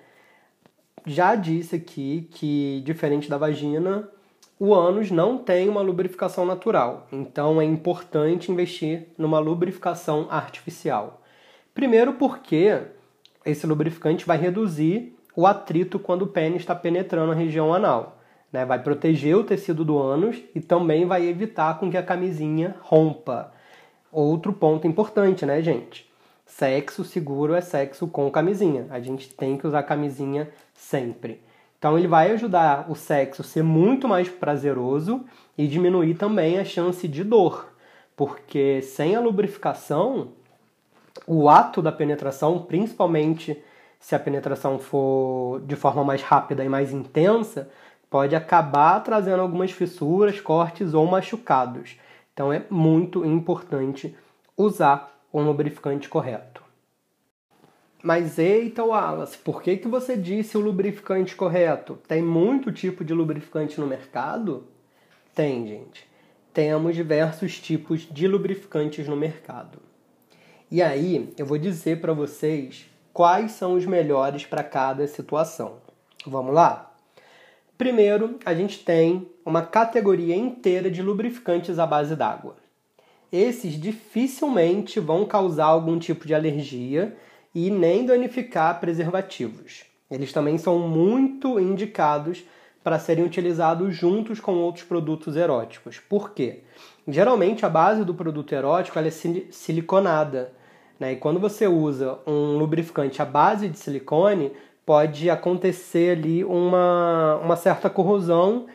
Já 1.06 1.34
disse 1.34 1.76
aqui 1.76 2.28
que, 2.32 2.82
diferente 2.84 3.28
da 3.28 3.38
vagina, 3.38 4.08
o 4.60 4.74
ânus 4.74 5.10
não 5.10 5.38
tem 5.38 5.68
uma 5.68 5.80
lubrificação 5.80 6.44
natural, 6.44 7.06
então 7.12 7.60
é 7.60 7.64
importante 7.64 8.50
investir 8.50 9.06
numa 9.16 9.38
lubrificação 9.38 10.26
artificial. 10.28 11.22
Primeiro, 11.72 12.14
porque 12.14 12.82
esse 13.46 13.66
lubrificante 13.66 14.26
vai 14.26 14.36
reduzir 14.36 15.16
o 15.36 15.46
atrito 15.46 15.98
quando 15.98 16.22
o 16.22 16.26
pênis 16.26 16.62
está 16.62 16.74
penetrando 16.74 17.30
a 17.30 17.36
região 17.36 17.72
anal. 17.72 18.18
Né? 18.52 18.64
Vai 18.64 18.82
proteger 18.82 19.36
o 19.36 19.44
tecido 19.44 19.84
do 19.84 19.96
ânus 19.96 20.42
e 20.52 20.60
também 20.60 21.06
vai 21.06 21.24
evitar 21.26 21.78
com 21.78 21.88
que 21.88 21.96
a 21.96 22.02
camisinha 22.02 22.74
rompa. 22.80 23.52
Outro 24.10 24.52
ponto 24.52 24.88
importante, 24.88 25.46
né, 25.46 25.62
gente? 25.62 26.10
Sexo 26.44 27.04
seguro 27.04 27.54
é 27.54 27.60
sexo 27.60 28.08
com 28.08 28.28
camisinha. 28.30 28.86
A 28.90 28.98
gente 28.98 29.32
tem 29.32 29.56
que 29.56 29.66
usar 29.66 29.84
camisinha 29.84 30.48
sempre. 30.74 31.40
Então 31.78 31.96
ele 31.96 32.08
vai 32.08 32.32
ajudar 32.32 32.90
o 32.90 32.94
sexo 32.94 33.42
a 33.42 33.44
ser 33.44 33.62
muito 33.62 34.08
mais 34.08 34.28
prazeroso 34.28 35.24
e 35.56 35.66
diminuir 35.66 36.14
também 36.14 36.58
a 36.58 36.64
chance 36.64 37.06
de 37.06 37.22
dor. 37.22 37.72
Porque 38.16 38.82
sem 38.82 39.14
a 39.14 39.20
lubrificação, 39.20 40.32
o 41.26 41.48
ato 41.48 41.80
da 41.80 41.92
penetração, 41.92 42.58
principalmente 42.62 43.62
se 44.00 44.14
a 44.14 44.18
penetração 44.18 44.78
for 44.78 45.60
de 45.60 45.76
forma 45.76 46.04
mais 46.04 46.22
rápida 46.22 46.64
e 46.64 46.68
mais 46.68 46.92
intensa, 46.92 47.70
pode 48.10 48.34
acabar 48.34 49.00
trazendo 49.00 49.42
algumas 49.42 49.70
fissuras, 49.70 50.40
cortes 50.40 50.94
ou 50.94 51.06
machucados. 51.06 51.96
Então 52.32 52.52
é 52.52 52.64
muito 52.70 53.24
importante 53.24 54.16
usar 54.56 55.16
um 55.32 55.42
lubrificante 55.42 56.08
correto. 56.08 56.67
Mas 58.08 58.38
eita, 58.38 58.82
Wallace, 58.82 59.36
por 59.36 59.62
que, 59.62 59.76
que 59.76 59.86
você 59.86 60.16
disse 60.16 60.56
o 60.56 60.62
lubrificante 60.62 61.36
correto? 61.36 61.98
Tem 62.08 62.22
muito 62.22 62.72
tipo 62.72 63.04
de 63.04 63.12
lubrificante 63.12 63.78
no 63.78 63.86
mercado? 63.86 64.64
Tem, 65.34 65.66
gente. 65.66 66.08
Temos 66.54 66.96
diversos 66.96 67.60
tipos 67.60 68.08
de 68.10 68.26
lubrificantes 68.26 69.06
no 69.06 69.14
mercado. 69.14 69.78
E 70.70 70.80
aí, 70.80 71.34
eu 71.36 71.44
vou 71.44 71.58
dizer 71.58 72.00
para 72.00 72.14
vocês 72.14 72.86
quais 73.12 73.52
são 73.52 73.74
os 73.74 73.84
melhores 73.84 74.46
para 74.46 74.64
cada 74.64 75.06
situação. 75.06 75.76
Vamos 76.26 76.54
lá? 76.54 76.90
Primeiro, 77.76 78.38
a 78.42 78.54
gente 78.54 78.82
tem 78.86 79.28
uma 79.44 79.60
categoria 79.60 80.34
inteira 80.34 80.90
de 80.90 81.02
lubrificantes 81.02 81.78
à 81.78 81.86
base 81.86 82.16
d'água. 82.16 82.56
Esses 83.30 83.78
dificilmente 83.78 84.98
vão 84.98 85.26
causar 85.26 85.66
algum 85.66 85.98
tipo 85.98 86.26
de 86.26 86.34
alergia 86.34 87.14
e 87.66 87.70
nem 87.70 88.06
danificar 88.06 88.78
preservativos. 88.78 89.82
Eles 90.08 90.32
também 90.32 90.56
são 90.58 90.78
muito 90.78 91.58
indicados 91.58 92.44
para 92.84 93.00
serem 93.00 93.24
utilizados 93.24 93.96
juntos 93.96 94.38
com 94.38 94.52
outros 94.54 94.84
produtos 94.84 95.34
eróticos. 95.34 95.98
Por 95.98 96.30
quê? 96.30 96.60
Geralmente 97.08 97.66
a 97.66 97.68
base 97.68 98.04
do 98.04 98.14
produto 98.14 98.54
erótico 98.54 98.96
é 99.00 99.10
siliconada, 99.10 100.52
né? 101.00 101.14
E 101.14 101.16
quando 101.16 101.40
você 101.40 101.66
usa 101.66 102.20
um 102.24 102.56
lubrificante 102.56 103.20
à 103.20 103.24
base 103.24 103.68
de 103.68 103.76
silicone, 103.76 104.52
pode 104.86 105.28
acontecer 105.28 106.16
ali 106.16 106.44
uma, 106.44 107.40
uma 107.42 107.56
certa 107.56 107.90
corrosão 107.90 108.66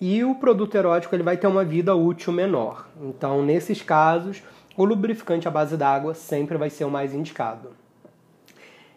e 0.00 0.24
o 0.24 0.34
produto 0.34 0.74
erótico 0.74 1.14
ele 1.14 1.22
vai 1.22 1.36
ter 1.36 1.46
uma 1.46 1.64
vida 1.64 1.94
útil 1.94 2.32
menor. 2.32 2.88
Então, 3.00 3.40
nesses 3.40 3.82
casos, 3.82 4.42
o 4.76 4.84
lubrificante 4.84 5.46
à 5.46 5.50
base 5.50 5.76
d'água 5.76 6.12
sempre 6.12 6.58
vai 6.58 6.70
ser 6.70 6.84
o 6.84 6.90
mais 6.90 7.14
indicado. 7.14 7.81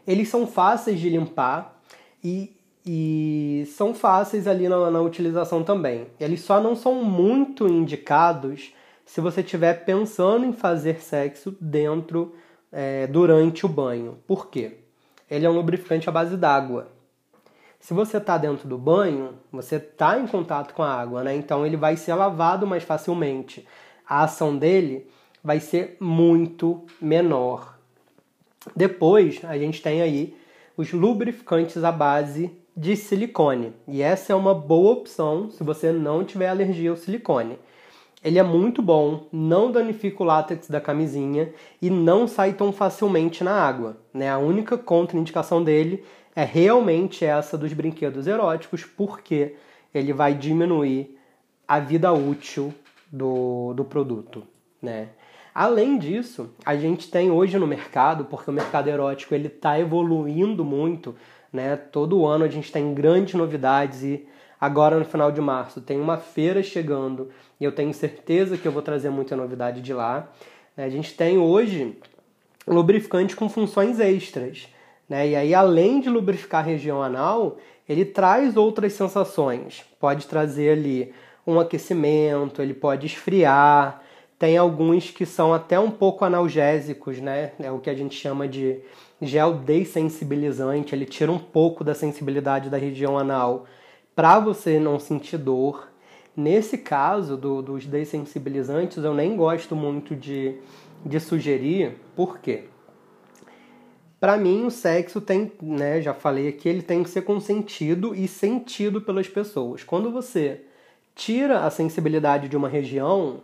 Eles 0.08 0.30
são 0.30 0.46
fáceis 0.46 1.00
de 1.00 1.10
limpar 1.10 1.82
e, 2.24 2.56
e 2.86 3.66
são 3.76 3.94
fáceis 3.94 4.48
ali 4.48 4.70
na, 4.70 4.92
na 4.92 5.02
utilização 5.02 5.64
também. 5.64 6.08
Eles 6.20 6.42
só 6.42 6.62
não 6.62 6.76
são 6.76 7.04
muito 7.04 7.68
indicados 7.68 8.74
se 9.06 9.22
você 9.22 9.42
estiver 9.42 9.86
pensando 9.86 10.46
em 10.46 10.54
fazer 10.54 11.02
sexo 11.02 11.56
dentro 11.62 12.36
é, 12.72 13.08
durante 13.08 13.66
o 13.66 13.70
banho. 13.70 14.18
Por 14.28 14.48
quê? 14.50 14.80
Ele 15.30 15.46
é 15.46 15.50
um 15.50 15.56
lubrificante 15.56 16.10
à 16.10 16.12
base 16.12 16.36
d'água. 16.36 16.88
Se 17.80 17.94
você 17.94 18.18
está 18.18 18.38
dentro 18.38 18.68
do 18.68 18.78
banho, 18.78 19.36
você 19.52 19.76
está 19.76 20.20
em 20.20 20.26
contato 20.26 20.74
com 20.74 20.82
a 20.82 20.92
água, 20.92 21.24
né? 21.24 21.36
Então 21.36 21.66
ele 21.66 21.78
vai 21.78 21.96
ser 21.96 22.16
lavado 22.16 22.66
mais 22.66 22.84
facilmente. 22.84 23.68
A 24.08 24.24
ação 24.24 24.58
dele 24.58 25.08
vai 25.44 25.60
ser 25.60 25.98
muito 26.00 26.86
menor. 27.00 27.75
Depois 28.76 29.42
a 29.44 29.58
gente 29.58 29.82
tem 29.82 30.02
aí 30.02 30.36
os 30.78 30.92
lubrificantes 30.92 31.84
à 31.84 31.92
base 31.92 32.52
de 32.76 32.96
silicone. 32.96 33.74
E 33.88 34.02
essa 34.02 34.34
é 34.34 34.36
uma 34.36 34.54
boa 34.54 34.92
opção 34.92 35.50
se 35.50 35.64
você 35.64 35.92
não 35.92 36.24
tiver 36.24 36.50
alergia 36.50 36.90
ao 36.90 36.98
silicone. 36.98 37.58
Ele 38.24 38.40
é 38.40 38.44
muito 38.44 38.82
bom, 38.82 39.28
não 39.32 39.72
danifica 39.72 40.24
o 40.24 40.26
látex 40.26 40.68
da 40.68 40.82
camisinha 40.82 41.54
e 41.80 41.92
não 41.92 42.28
sai 42.28 42.54
tão 42.54 42.74
facilmente 42.74 43.44
na 43.44 43.54
água. 43.54 43.98
Né? 44.12 44.30
A 44.30 44.40
única 44.40 44.78
contraindicação 44.78 45.64
dele 45.64 46.04
é 46.36 46.44
realmente 46.44 47.24
essa 47.24 47.58
dos 47.58 47.72
brinquedos 47.72 48.26
eróticos, 48.26 48.84
porque 48.84 49.56
ele 49.94 50.12
vai 50.12 50.34
diminuir 50.34 51.18
a 51.68 51.80
vida 51.80 52.12
útil 52.12 52.74
do, 53.12 53.74
do 53.74 53.86
produto. 53.86 54.44
Né? 54.82 55.10
Além 55.56 55.98
disso, 55.98 56.54
a 56.66 56.76
gente 56.76 57.10
tem 57.10 57.32
hoje 57.32 57.58
no 57.58 57.66
mercado, 57.66 58.26
porque 58.26 58.52
o 58.52 58.54
mercado 58.54 58.90
erótico 58.90 59.34
ele 59.34 59.48
está 59.48 59.80
evoluindo 59.80 60.64
muito, 60.66 61.16
né? 61.52 61.78
todo 61.78 62.26
ano 62.28 62.44
a 62.44 62.50
gente 62.50 62.72
tem 62.72 62.94
grandes 62.94 63.34
novidades 63.34 64.04
e 64.04 64.28
Agora, 64.60 64.98
no 64.98 65.06
final 65.06 65.32
de 65.32 65.42
março, 65.42 65.82
tem 65.82 66.00
uma 66.00 66.18
feira 66.18 66.64
chegando 66.64 67.30
e 67.60 67.64
eu 67.64 67.72
tenho 67.72 67.94
certeza 67.94 68.58
que 68.58 68.68
eu 68.68 68.72
vou 68.72 68.82
trazer 68.82 69.10
muita 69.10 69.36
novidade 69.36 69.82
de 69.82 69.94
lá. 69.94 70.32
A 70.78 70.90
gente 70.90 71.14
tem 71.14 71.38
hoje 71.38 71.98
lubrificante 72.68 73.36
com 73.36 73.50
funções 73.50 74.00
extras. 74.00 74.68
Né? 75.08 75.30
E 75.30 75.36
aí, 75.36 75.54
além 75.54 76.00
de 76.00 76.10
lubrificar 76.10 76.62
a 76.62 76.68
região 76.68 77.04
anal, 77.04 77.58
ele 77.88 78.06
traz 78.06 78.58
outras 78.58 78.94
sensações. 78.94 79.84
Pode 80.00 80.26
trazer 80.26 80.72
ali 80.72 81.14
um 81.46 81.60
aquecimento, 81.60 82.62
ele 82.62 82.74
pode 82.74 83.06
esfriar. 83.06 84.02
Tem 84.38 84.58
alguns 84.58 85.12
que 85.12 85.26
são 85.26 85.54
até 85.54 85.80
um 85.80 85.90
pouco 85.90 86.26
analgésicos, 86.26 87.20
né? 87.20 87.54
É 87.60 87.72
o 87.72 87.80
que 87.80 87.90
a 87.90 87.96
gente 87.96 88.16
chama 88.16 88.48
de 88.48 88.80
gel 89.22 89.54
dessensibilizante. 89.54 90.94
Ele 90.94 91.06
tira 91.06 91.32
um 91.32 91.40
pouco 91.40 91.84
da 91.84 91.96
sensibilidade 91.96 92.70
da 92.70 92.78
região 92.78 93.18
anal 93.18 93.66
para 94.16 94.40
você 94.40 94.80
não 94.80 95.00
sentir 95.00 95.38
dor. 95.38 95.90
Nesse 96.36 96.78
caso 96.78 97.38
do, 97.38 97.62
dos 97.62 97.86
dessensibilizantes, 97.86 99.04
eu 99.04 99.14
nem 99.14 99.38
gosto 99.38 99.74
muito 99.76 100.14
de, 100.16 100.58
de 101.06 101.20
sugerir, 101.20 101.96
por 102.14 102.40
quê? 102.40 102.66
Para 104.20 104.38
mim, 104.38 104.66
o 104.66 104.72
sexo 104.72 105.22
tem, 105.22 105.52
né, 105.62 106.02
já 106.02 106.14
falei 106.14 106.48
aqui, 106.48 106.68
ele 106.68 106.82
tem 106.82 107.04
que 107.04 107.10
ser 107.10 107.22
consentido 107.22 108.16
e 108.16 108.28
sentido 108.28 109.00
pelas 109.00 109.28
pessoas. 109.28 109.84
Quando 109.84 110.12
você 110.12 110.62
tira 111.14 111.66
a 111.66 111.70
sensibilidade 111.70 112.50
de 112.50 112.58
uma 112.58 112.68
região, 112.68 113.42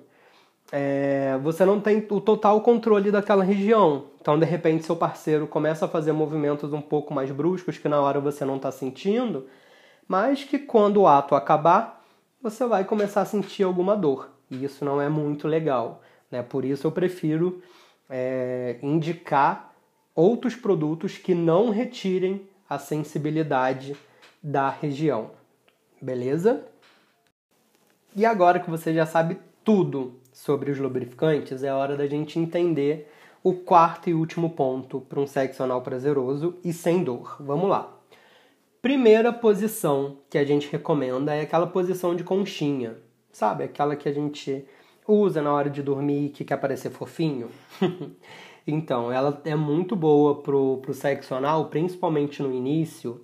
é, 0.71 1.37
você 1.43 1.65
não 1.65 1.81
tem 1.81 2.07
o 2.09 2.21
total 2.21 2.61
controle 2.61 3.11
daquela 3.11 3.43
região. 3.43 4.05
Então, 4.21 4.39
de 4.39 4.45
repente, 4.45 4.85
seu 4.85 4.95
parceiro 4.95 5.45
começa 5.45 5.85
a 5.85 5.89
fazer 5.89 6.13
movimentos 6.13 6.71
um 6.71 6.81
pouco 6.81 7.13
mais 7.13 7.29
bruscos 7.29 7.77
que 7.77 7.89
na 7.89 7.99
hora 7.99 8.19
você 8.19 8.45
não 8.45 8.55
está 8.55 8.71
sentindo, 8.71 9.47
mas 10.07 10.43
que 10.43 10.57
quando 10.57 11.01
o 11.01 11.07
ato 11.07 11.35
acabar, 11.35 12.03
você 12.41 12.65
vai 12.65 12.85
começar 12.85 13.21
a 13.21 13.25
sentir 13.25 13.63
alguma 13.63 13.97
dor. 13.97 14.29
E 14.49 14.63
isso 14.63 14.85
não 14.85 15.01
é 15.01 15.09
muito 15.09 15.47
legal. 15.47 16.01
Né? 16.29 16.41
Por 16.41 16.63
isso, 16.63 16.87
eu 16.87 16.91
prefiro 16.91 17.61
é, 18.09 18.77
indicar 18.81 19.73
outros 20.15 20.55
produtos 20.55 21.17
que 21.17 21.35
não 21.35 21.69
retirem 21.69 22.47
a 22.69 22.77
sensibilidade 22.77 23.95
da 24.41 24.69
região. 24.69 25.31
Beleza? 26.01 26.65
E 28.15 28.25
agora 28.25 28.59
que 28.59 28.69
você 28.69 28.93
já 28.93 29.05
sabe 29.05 29.37
tudo 29.63 30.20
sobre 30.41 30.71
os 30.71 30.79
lubrificantes, 30.79 31.61
é 31.61 31.71
hora 31.71 31.95
da 31.95 32.07
gente 32.07 32.39
entender 32.39 33.07
o 33.43 33.53
quarto 33.53 34.09
e 34.09 34.13
último 34.15 34.49
ponto 34.49 34.99
para 35.01 35.19
um 35.19 35.27
sexo 35.27 35.61
anal 35.61 35.83
prazeroso 35.83 36.55
e 36.63 36.73
sem 36.73 37.03
dor. 37.03 37.37
Vamos 37.39 37.69
lá. 37.69 37.95
Primeira 38.81 39.31
posição 39.31 40.17
que 40.31 40.39
a 40.39 40.43
gente 40.43 40.67
recomenda 40.71 41.35
é 41.35 41.41
aquela 41.41 41.67
posição 41.67 42.15
de 42.15 42.23
conchinha, 42.23 42.97
sabe? 43.31 43.65
Aquela 43.65 43.95
que 43.95 44.09
a 44.09 44.11
gente 44.11 44.65
usa 45.07 45.43
na 45.43 45.53
hora 45.53 45.69
de 45.69 45.83
dormir 45.83 46.29
que 46.29 46.43
quer 46.43 46.57
parecer 46.57 46.89
fofinho. 46.89 47.49
então, 48.65 49.11
ela 49.11 49.39
é 49.45 49.55
muito 49.55 49.95
boa 49.95 50.41
pro, 50.41 50.77
pro 50.77 50.93
sexo 50.93 51.35
anal, 51.35 51.65
principalmente 51.65 52.41
no 52.41 52.51
início, 52.51 53.21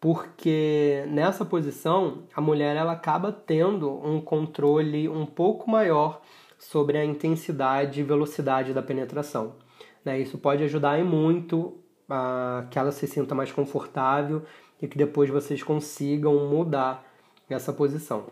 porque 0.00 1.04
nessa 1.08 1.44
posição 1.44 2.22
a 2.34 2.40
mulher 2.40 2.76
ela 2.76 2.92
acaba 2.92 3.32
tendo 3.32 3.90
um 4.04 4.20
controle 4.20 5.08
um 5.08 5.26
pouco 5.26 5.68
maior 5.68 6.20
sobre 6.58 6.98
a 6.98 7.04
intensidade 7.04 8.00
e 8.00 8.04
velocidade 8.04 8.72
da 8.72 8.82
penetração. 8.82 9.54
Né? 10.04 10.20
Isso 10.20 10.38
pode 10.38 10.62
ajudar 10.64 11.02
muito 11.04 11.78
a 12.08 12.66
que 12.70 12.78
ela 12.78 12.92
se 12.92 13.06
sinta 13.06 13.34
mais 13.34 13.52
confortável 13.52 14.42
e 14.80 14.86
que 14.86 14.96
depois 14.96 15.28
vocês 15.28 15.62
consigam 15.62 16.48
mudar 16.48 17.04
essa 17.48 17.72
posição. 17.72 18.26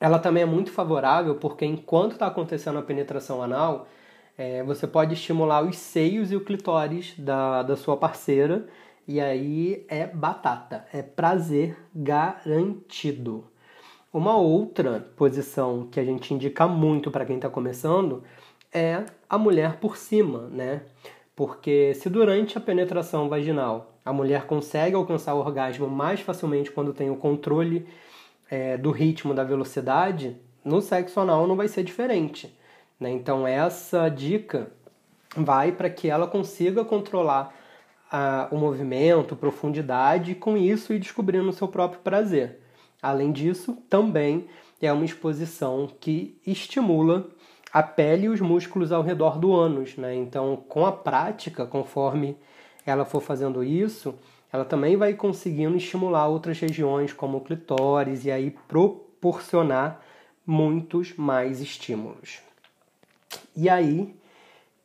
Ela 0.00 0.18
também 0.18 0.42
é 0.42 0.46
muito 0.46 0.70
favorável 0.70 1.36
porque 1.36 1.64
enquanto 1.64 2.12
está 2.12 2.26
acontecendo 2.26 2.78
a 2.78 2.82
penetração 2.82 3.42
anal, 3.42 3.88
é, 4.38 4.62
você 4.62 4.86
pode 4.86 5.14
estimular 5.14 5.64
os 5.64 5.76
seios 5.76 6.30
e 6.30 6.36
o 6.36 6.44
clitóris 6.44 7.14
da, 7.18 7.62
da 7.62 7.76
sua 7.76 7.96
parceira 7.96 8.66
e 9.06 9.20
aí 9.20 9.84
é 9.88 10.06
batata, 10.06 10.86
é 10.92 11.02
prazer 11.02 11.76
garantido. 11.94 13.44
Uma 14.12 14.36
outra 14.36 15.06
posição 15.16 15.86
que 15.90 16.00
a 16.00 16.04
gente 16.04 16.32
indica 16.32 16.66
muito 16.66 17.10
para 17.10 17.24
quem 17.24 17.36
está 17.36 17.48
começando 17.48 18.24
é 18.72 19.04
a 19.28 19.38
mulher 19.38 19.76
por 19.76 19.96
cima, 19.96 20.48
né? 20.48 20.82
Porque 21.34 21.92
se 21.94 22.08
durante 22.08 22.56
a 22.56 22.60
penetração 22.60 23.28
vaginal 23.28 23.94
a 24.04 24.12
mulher 24.12 24.46
consegue 24.46 24.96
alcançar 24.96 25.34
o 25.34 25.40
orgasmo 25.40 25.88
mais 25.88 26.20
facilmente 26.20 26.70
quando 26.70 26.94
tem 26.94 27.10
o 27.10 27.16
controle 27.16 27.86
é, 28.50 28.76
do 28.76 28.90
ritmo, 28.90 29.34
da 29.34 29.44
velocidade, 29.44 30.36
no 30.64 30.80
sexo 30.80 31.20
anal 31.20 31.46
não 31.46 31.56
vai 31.56 31.68
ser 31.68 31.82
diferente. 31.82 32.56
Né? 32.98 33.10
Então 33.10 33.46
essa 33.46 34.08
dica 34.08 34.70
vai 35.36 35.72
para 35.72 35.90
que 35.90 36.08
ela 36.08 36.26
consiga 36.26 36.84
controlar 36.84 37.54
a, 38.10 38.48
o 38.50 38.56
movimento, 38.56 39.36
profundidade, 39.36 40.32
e 40.32 40.34
com 40.34 40.56
isso 40.56 40.92
ir 40.92 40.98
descobrindo 40.98 41.48
o 41.48 41.52
seu 41.52 41.68
próprio 41.68 42.00
prazer. 42.00 42.60
Além 43.02 43.32
disso, 43.32 43.76
também 43.88 44.46
é 44.80 44.92
uma 44.92 45.04
exposição 45.04 45.88
que 46.00 46.38
estimula 46.46 47.28
a 47.72 47.82
pele 47.82 48.26
e 48.26 48.28
os 48.28 48.40
músculos 48.40 48.92
ao 48.92 49.02
redor 49.02 49.38
do 49.38 49.54
ânus. 49.54 49.96
Né? 49.96 50.14
Então, 50.14 50.56
com 50.68 50.86
a 50.86 50.92
prática, 50.92 51.66
conforme 51.66 52.36
ela 52.84 53.04
for 53.04 53.20
fazendo 53.20 53.62
isso, 53.62 54.14
ela 54.52 54.64
também 54.64 54.96
vai 54.96 55.12
conseguindo 55.14 55.76
estimular 55.76 56.28
outras 56.28 56.58
regiões, 56.58 57.12
como 57.12 57.38
o 57.38 57.40
clitóris, 57.40 58.24
e 58.24 58.30
aí 58.30 58.50
proporcionar 58.68 60.00
muitos 60.46 61.14
mais 61.16 61.60
estímulos. 61.60 62.40
E 63.54 63.68
aí, 63.68 64.14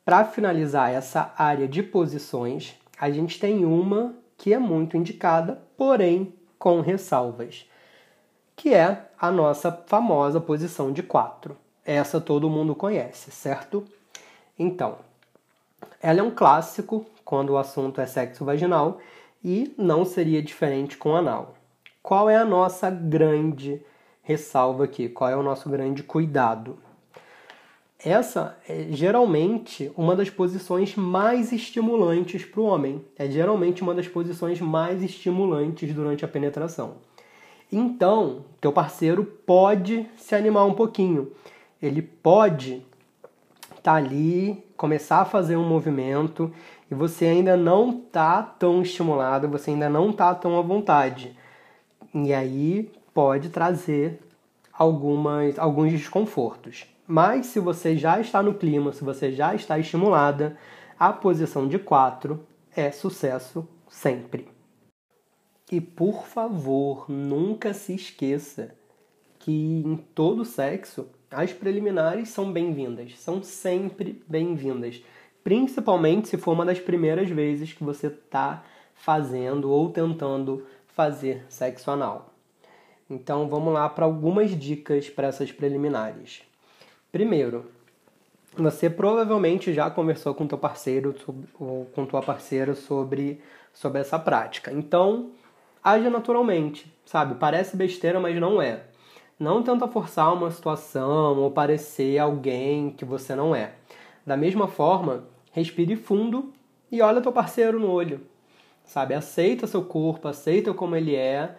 para 0.04 0.26
finalizar 0.26 0.92
essa 0.92 1.34
área 1.38 1.68
de 1.68 1.84
posições, 1.84 2.76
a 3.02 3.10
gente 3.10 3.40
tem 3.40 3.66
uma 3.66 4.14
que 4.38 4.54
é 4.54 4.60
muito 4.60 4.96
indicada, 4.96 5.60
porém 5.76 6.36
com 6.60 6.82
ressalvas, 6.82 7.68
que 8.56 8.76
é 8.76 9.08
a 9.20 9.32
nossa 9.32 9.72
famosa 9.88 10.40
posição 10.40 10.94
de 10.94 11.02
4. 11.02 11.58
Essa 11.84 12.22
todo 12.22 12.48
mundo 12.48 12.76
conhece, 12.76 13.32
certo? 13.32 13.84
Então, 14.58 15.00
ela 16.00 16.20
é 16.20 16.24
um 16.24 16.30
clássico 16.30 17.04
quando 17.26 17.50
o 17.50 17.58
assunto 17.58 18.00
é 18.00 18.06
sexo 18.06 18.46
vaginal 18.46 19.00
e 19.44 19.74
não 19.80 20.06
seria 20.06 20.44
diferente 20.44 20.96
com 20.96 21.16
anal. 21.16 21.56
Qual 22.04 22.30
é 22.30 22.36
a 22.36 22.46
nossa 22.46 22.92
grande 22.92 23.84
ressalva 24.22 24.84
aqui? 24.84 25.10
Qual 25.10 25.28
é 25.28 25.36
o 25.36 25.42
nosso 25.42 25.68
grande 25.72 26.04
cuidado? 26.04 26.78
Essa 28.04 28.58
é 28.68 28.88
geralmente 28.90 29.92
uma 29.96 30.16
das 30.16 30.30
posições 30.30 30.96
mais 30.96 31.52
estimulantes 31.52 32.44
para 32.44 32.60
o 32.60 32.66
homem. 32.66 33.06
É 33.16 33.30
geralmente 33.30 33.84
uma 33.84 33.94
das 33.94 34.08
posições 34.08 34.60
mais 34.60 35.04
estimulantes 35.04 35.94
durante 35.94 36.26
a 36.26 36.28
penetração. 36.28 36.96
Então, 37.72 38.44
teu 38.60 38.74
parceiro 38.74 39.24
pode 39.24 40.08
se 40.18 40.34
animar 40.34 40.66
um 40.66 40.74
pouquinho. 40.74 41.32
Ele 41.80 42.02
pode 42.02 42.84
estar 43.70 43.82
tá 43.84 43.94
ali, 43.94 44.64
começar 44.76 45.22
a 45.22 45.26
fazer 45.26 45.56
um 45.56 45.68
movimento 45.68 46.52
e 46.90 46.96
você 46.96 47.26
ainda 47.26 47.56
não 47.56 47.94
tá 47.94 48.42
tão 48.42 48.82
estimulado, 48.82 49.48
você 49.48 49.70
ainda 49.70 49.90
não 49.90 50.12
tá 50.12 50.34
tão 50.34 50.58
à 50.58 50.62
vontade. 50.62 51.38
E 52.16 52.34
aí 52.34 52.92
pode 53.14 53.50
trazer 53.50 54.20
algumas, 54.74 55.58
alguns 55.60 55.92
desconfortos. 55.92 56.88
Mas 57.14 57.48
se 57.48 57.60
você 57.60 57.98
já 57.98 58.22
está 58.22 58.42
no 58.42 58.54
clima, 58.54 58.94
se 58.94 59.04
você 59.04 59.34
já 59.34 59.54
está 59.54 59.78
estimulada, 59.78 60.58
a 60.98 61.12
posição 61.12 61.68
de 61.68 61.78
4 61.78 62.40
é 62.74 62.90
sucesso 62.90 63.68
sempre. 63.90 64.48
E 65.70 65.82
por 65.82 66.24
favor, 66.26 67.12
nunca 67.12 67.74
se 67.74 67.94
esqueça 67.94 68.74
que 69.40 69.84
em 69.86 69.98
todo 70.16 70.46
sexo 70.46 71.10
as 71.30 71.52
preliminares 71.52 72.30
são 72.30 72.50
bem-vindas, 72.50 73.20
são 73.20 73.44
sempre 73.44 74.24
bem-vindas, 74.26 75.04
principalmente 75.44 76.30
se 76.30 76.38
for 76.38 76.54
uma 76.54 76.64
das 76.64 76.80
primeiras 76.80 77.28
vezes 77.28 77.74
que 77.74 77.84
você 77.84 78.08
está 78.08 78.64
fazendo 78.94 79.70
ou 79.70 79.90
tentando 79.90 80.66
fazer 80.88 81.46
sexo 81.50 81.92
anal. 81.92 82.34
Então 83.10 83.50
vamos 83.50 83.74
lá 83.74 83.90
para 83.90 84.06
algumas 84.06 84.58
dicas 84.58 85.10
para 85.10 85.28
essas 85.28 85.52
preliminares. 85.52 86.50
Primeiro, 87.12 87.66
você 88.56 88.90
provavelmente 88.90 89.74
já 89.74 89.90
conversou 89.90 90.34
com 90.34 90.48
teu 90.48 90.58
parceiro 90.58 91.14
ou 91.60 91.86
com 91.88 92.06
tua 92.06 92.22
parceira 92.22 92.74
sobre, 92.74 93.42
sobre 93.74 94.00
essa 94.00 94.18
prática. 94.18 94.72
Então, 94.72 95.32
age 95.84 96.10
naturalmente, 96.10 96.90
sabe? 97.06 97.36
Parece 97.36 97.76
besteira, 97.76 98.18
mas 98.18 98.40
não 98.40 98.62
é. 98.62 98.84
Não 99.38 99.62
tenta 99.62 99.90
forçar 99.90 100.34
uma 100.34 100.50
situação 100.52 101.38
ou 101.38 101.52
parecer 101.52 102.18
alguém 102.18 102.92
que 102.92 103.04
você 103.04 103.36
não 103.36 103.54
é. 103.54 103.74
Da 104.26 104.38
mesma 104.38 104.70
forma, 104.70 105.26
respire 105.52 105.98
fundo 105.98 106.54
e 106.90 107.02
olha 107.02 107.20
teu 107.20 107.34
parceiro 107.34 107.78
no 107.78 107.92
olho. 107.92 108.22
Sabe? 108.86 109.14
Aceita 109.16 109.68
seu 109.68 109.84
corpo, 109.84 110.30
aceita 110.30 110.74
como 110.74 110.96
ele 110.96 111.16
é 111.16 111.58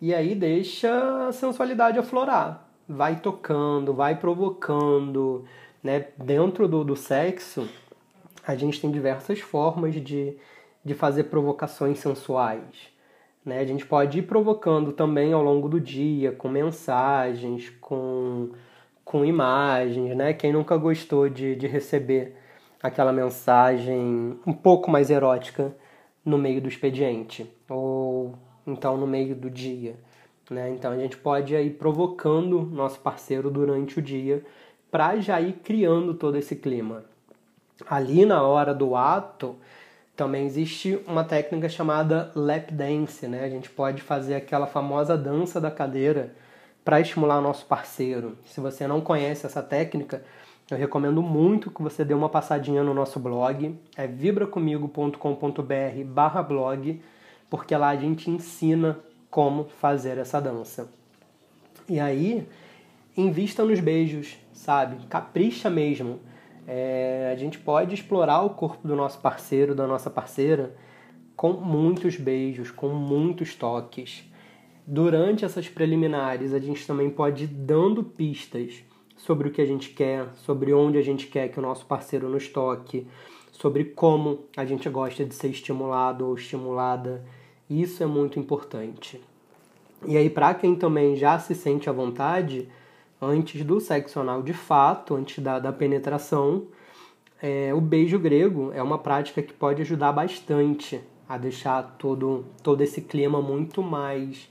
e 0.00 0.14
aí 0.14 0.34
deixa 0.34 1.28
a 1.28 1.32
sensualidade 1.32 1.98
aflorar 1.98 2.64
vai 2.88 3.20
tocando, 3.20 3.94
vai 3.94 4.16
provocando, 4.16 5.44
né? 5.82 6.06
Dentro 6.16 6.68
do, 6.68 6.84
do 6.84 6.96
sexo, 6.96 7.68
a 8.46 8.54
gente 8.54 8.80
tem 8.80 8.90
diversas 8.90 9.40
formas 9.40 9.94
de, 9.94 10.36
de 10.84 10.94
fazer 10.94 11.24
provocações 11.24 11.98
sensuais. 11.98 12.92
Né? 13.44 13.60
A 13.60 13.64
gente 13.66 13.84
pode 13.84 14.18
ir 14.18 14.22
provocando 14.22 14.92
também 14.92 15.32
ao 15.32 15.42
longo 15.42 15.68
do 15.68 15.80
dia, 15.80 16.32
com 16.32 16.48
mensagens, 16.48 17.70
com, 17.80 18.50
com 19.04 19.24
imagens, 19.24 20.16
né? 20.16 20.32
Quem 20.32 20.52
nunca 20.52 20.76
gostou 20.76 21.28
de, 21.28 21.54
de 21.54 21.66
receber 21.66 22.36
aquela 22.82 23.12
mensagem 23.12 24.38
um 24.46 24.52
pouco 24.52 24.90
mais 24.90 25.10
erótica 25.10 25.74
no 26.24 26.38
meio 26.38 26.60
do 26.60 26.68
expediente, 26.68 27.50
ou 27.68 28.34
então 28.66 28.96
no 28.96 29.06
meio 29.06 29.34
do 29.34 29.50
dia 29.50 29.96
Né? 30.50 30.70
Então 30.70 30.92
a 30.92 30.96
gente 30.96 31.16
pode 31.16 31.54
ir 31.54 31.70
provocando 31.70 32.62
nosso 32.62 33.00
parceiro 33.00 33.50
durante 33.50 33.98
o 33.98 34.02
dia 34.02 34.44
para 34.90 35.16
já 35.16 35.40
ir 35.40 35.54
criando 35.64 36.14
todo 36.14 36.36
esse 36.36 36.54
clima. 36.56 37.04
Ali 37.88 38.24
na 38.24 38.42
hora 38.42 38.72
do 38.72 38.94
ato, 38.94 39.56
também 40.16 40.46
existe 40.46 41.00
uma 41.08 41.24
técnica 41.24 41.68
chamada 41.68 42.30
lap 42.36 42.72
dance, 42.72 43.26
né? 43.26 43.42
A 43.42 43.48
gente 43.48 43.68
pode 43.68 44.00
fazer 44.00 44.36
aquela 44.36 44.66
famosa 44.66 45.16
dança 45.16 45.60
da 45.60 45.70
cadeira 45.70 46.32
para 46.84 47.00
estimular 47.00 47.40
nosso 47.40 47.66
parceiro. 47.66 48.38
Se 48.44 48.60
você 48.60 48.86
não 48.86 49.00
conhece 49.00 49.44
essa 49.44 49.62
técnica, 49.62 50.22
eu 50.70 50.78
recomendo 50.78 51.20
muito 51.20 51.70
que 51.70 51.82
você 51.82 52.04
dê 52.04 52.14
uma 52.14 52.28
passadinha 52.28 52.84
no 52.84 52.94
nosso 52.94 53.18
blog, 53.18 53.76
é 53.96 54.06
vibracomigo.com.br 54.06 56.04
barra 56.06 56.42
blog, 56.42 57.02
porque 57.50 57.76
lá 57.76 57.88
a 57.88 57.96
gente 57.96 58.30
ensina 58.30 58.98
como 59.34 59.64
fazer 59.64 60.16
essa 60.16 60.40
dança. 60.40 60.88
E 61.88 61.98
aí, 61.98 62.46
invista 63.16 63.64
nos 63.64 63.80
beijos, 63.80 64.38
sabe? 64.52 65.04
Capricha 65.08 65.68
mesmo. 65.68 66.20
É, 66.68 67.32
a 67.32 67.36
gente 67.36 67.58
pode 67.58 67.96
explorar 67.96 68.42
o 68.42 68.50
corpo 68.50 68.86
do 68.86 68.94
nosso 68.94 69.18
parceiro, 69.18 69.74
da 69.74 69.88
nossa 69.88 70.08
parceira, 70.08 70.76
com 71.34 71.52
muitos 71.52 72.14
beijos, 72.14 72.70
com 72.70 72.90
muitos 72.90 73.56
toques. 73.56 74.24
Durante 74.86 75.44
essas 75.44 75.68
preliminares, 75.68 76.54
a 76.54 76.60
gente 76.60 76.86
também 76.86 77.10
pode 77.10 77.42
ir 77.42 77.48
dando 77.48 78.04
pistas 78.04 78.84
sobre 79.16 79.48
o 79.48 79.50
que 79.50 79.60
a 79.60 79.66
gente 79.66 79.90
quer, 79.90 80.28
sobre 80.36 80.72
onde 80.72 80.96
a 80.96 81.02
gente 81.02 81.26
quer 81.26 81.48
que 81.48 81.58
o 81.58 81.62
nosso 81.62 81.86
parceiro 81.86 82.28
nos 82.28 82.46
toque, 82.46 83.08
sobre 83.50 83.82
como 83.82 84.44
a 84.56 84.64
gente 84.64 84.88
gosta 84.88 85.24
de 85.24 85.34
ser 85.34 85.48
estimulado 85.48 86.24
ou 86.24 86.36
estimulada. 86.36 87.24
Isso 87.80 88.04
é 88.04 88.06
muito 88.06 88.38
importante. 88.38 89.20
E 90.06 90.16
aí, 90.16 90.30
para 90.30 90.54
quem 90.54 90.76
também 90.76 91.16
já 91.16 91.40
se 91.40 91.56
sente 91.56 91.90
à 91.90 91.92
vontade, 91.92 92.68
antes 93.20 93.64
do 93.64 93.80
sexo 93.80 94.20
anal 94.20 94.42
de 94.42 94.52
fato, 94.52 95.16
antes 95.16 95.42
da, 95.42 95.58
da 95.58 95.72
penetração, 95.72 96.68
é, 97.42 97.74
o 97.74 97.80
beijo 97.80 98.16
grego 98.16 98.70
é 98.72 98.80
uma 98.80 98.98
prática 98.98 99.42
que 99.42 99.52
pode 99.52 99.82
ajudar 99.82 100.12
bastante 100.12 101.00
a 101.28 101.36
deixar 101.36 101.96
todo, 101.98 102.44
todo 102.62 102.80
esse 102.80 103.00
clima 103.00 103.42
muito 103.42 103.82
mais 103.82 104.48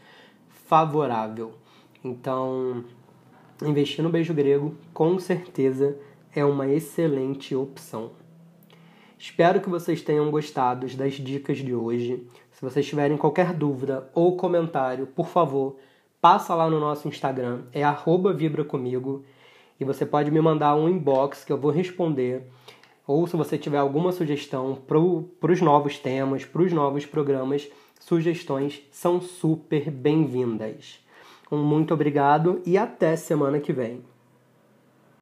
favorável. 0.66 1.54
Então, 2.04 2.84
investir 3.64 4.04
no 4.04 4.10
beijo 4.10 4.34
grego 4.34 4.76
com 4.94 5.18
certeza 5.18 5.98
é 6.36 6.44
uma 6.44 6.68
excelente 6.68 7.56
opção. 7.56 8.12
Espero 9.18 9.62
que 9.62 9.70
vocês 9.70 10.02
tenham 10.02 10.30
gostado 10.30 10.86
das 10.98 11.14
dicas 11.14 11.60
de 11.60 11.74
hoje. 11.74 12.28
Se 12.64 12.70
vocês 12.70 12.88
tiverem 12.88 13.18
qualquer 13.18 13.52
dúvida 13.52 14.10
ou 14.16 14.38
comentário, 14.38 15.06
por 15.06 15.28
favor, 15.28 15.76
passa 16.22 16.56
lá 16.56 16.70
no 16.70 16.80
nosso 16.80 17.10
Instagram, 17.10 17.64
é 17.74 17.82
@vibracomigo, 18.34 19.26
e 19.78 19.84
você 19.84 20.06
pode 20.06 20.32
me 20.32 20.40
mandar 20.40 20.74
um 20.74 20.88
inbox 20.88 21.44
que 21.44 21.52
eu 21.52 21.58
vou 21.58 21.72
responder. 21.72 22.48
Ou 23.06 23.28
se 23.28 23.36
você 23.36 23.58
tiver 23.58 23.80
alguma 23.80 24.14
sugestão 24.14 24.78
para 24.88 25.52
os 25.52 25.60
novos 25.60 26.00
temas, 26.00 26.46
para 26.46 26.62
os 26.62 26.72
novos 26.72 27.06
programas, 27.06 27.70
sugestões 28.00 28.82
são 28.90 29.20
super 29.20 29.92
bem-vindas. 29.92 31.06
Um 31.52 31.62
muito 31.62 31.94
obrigado 31.94 32.62
e 32.66 32.78
até 32.78 33.18
semana 33.18 33.60
que 33.60 33.74
vem. 33.74 34.13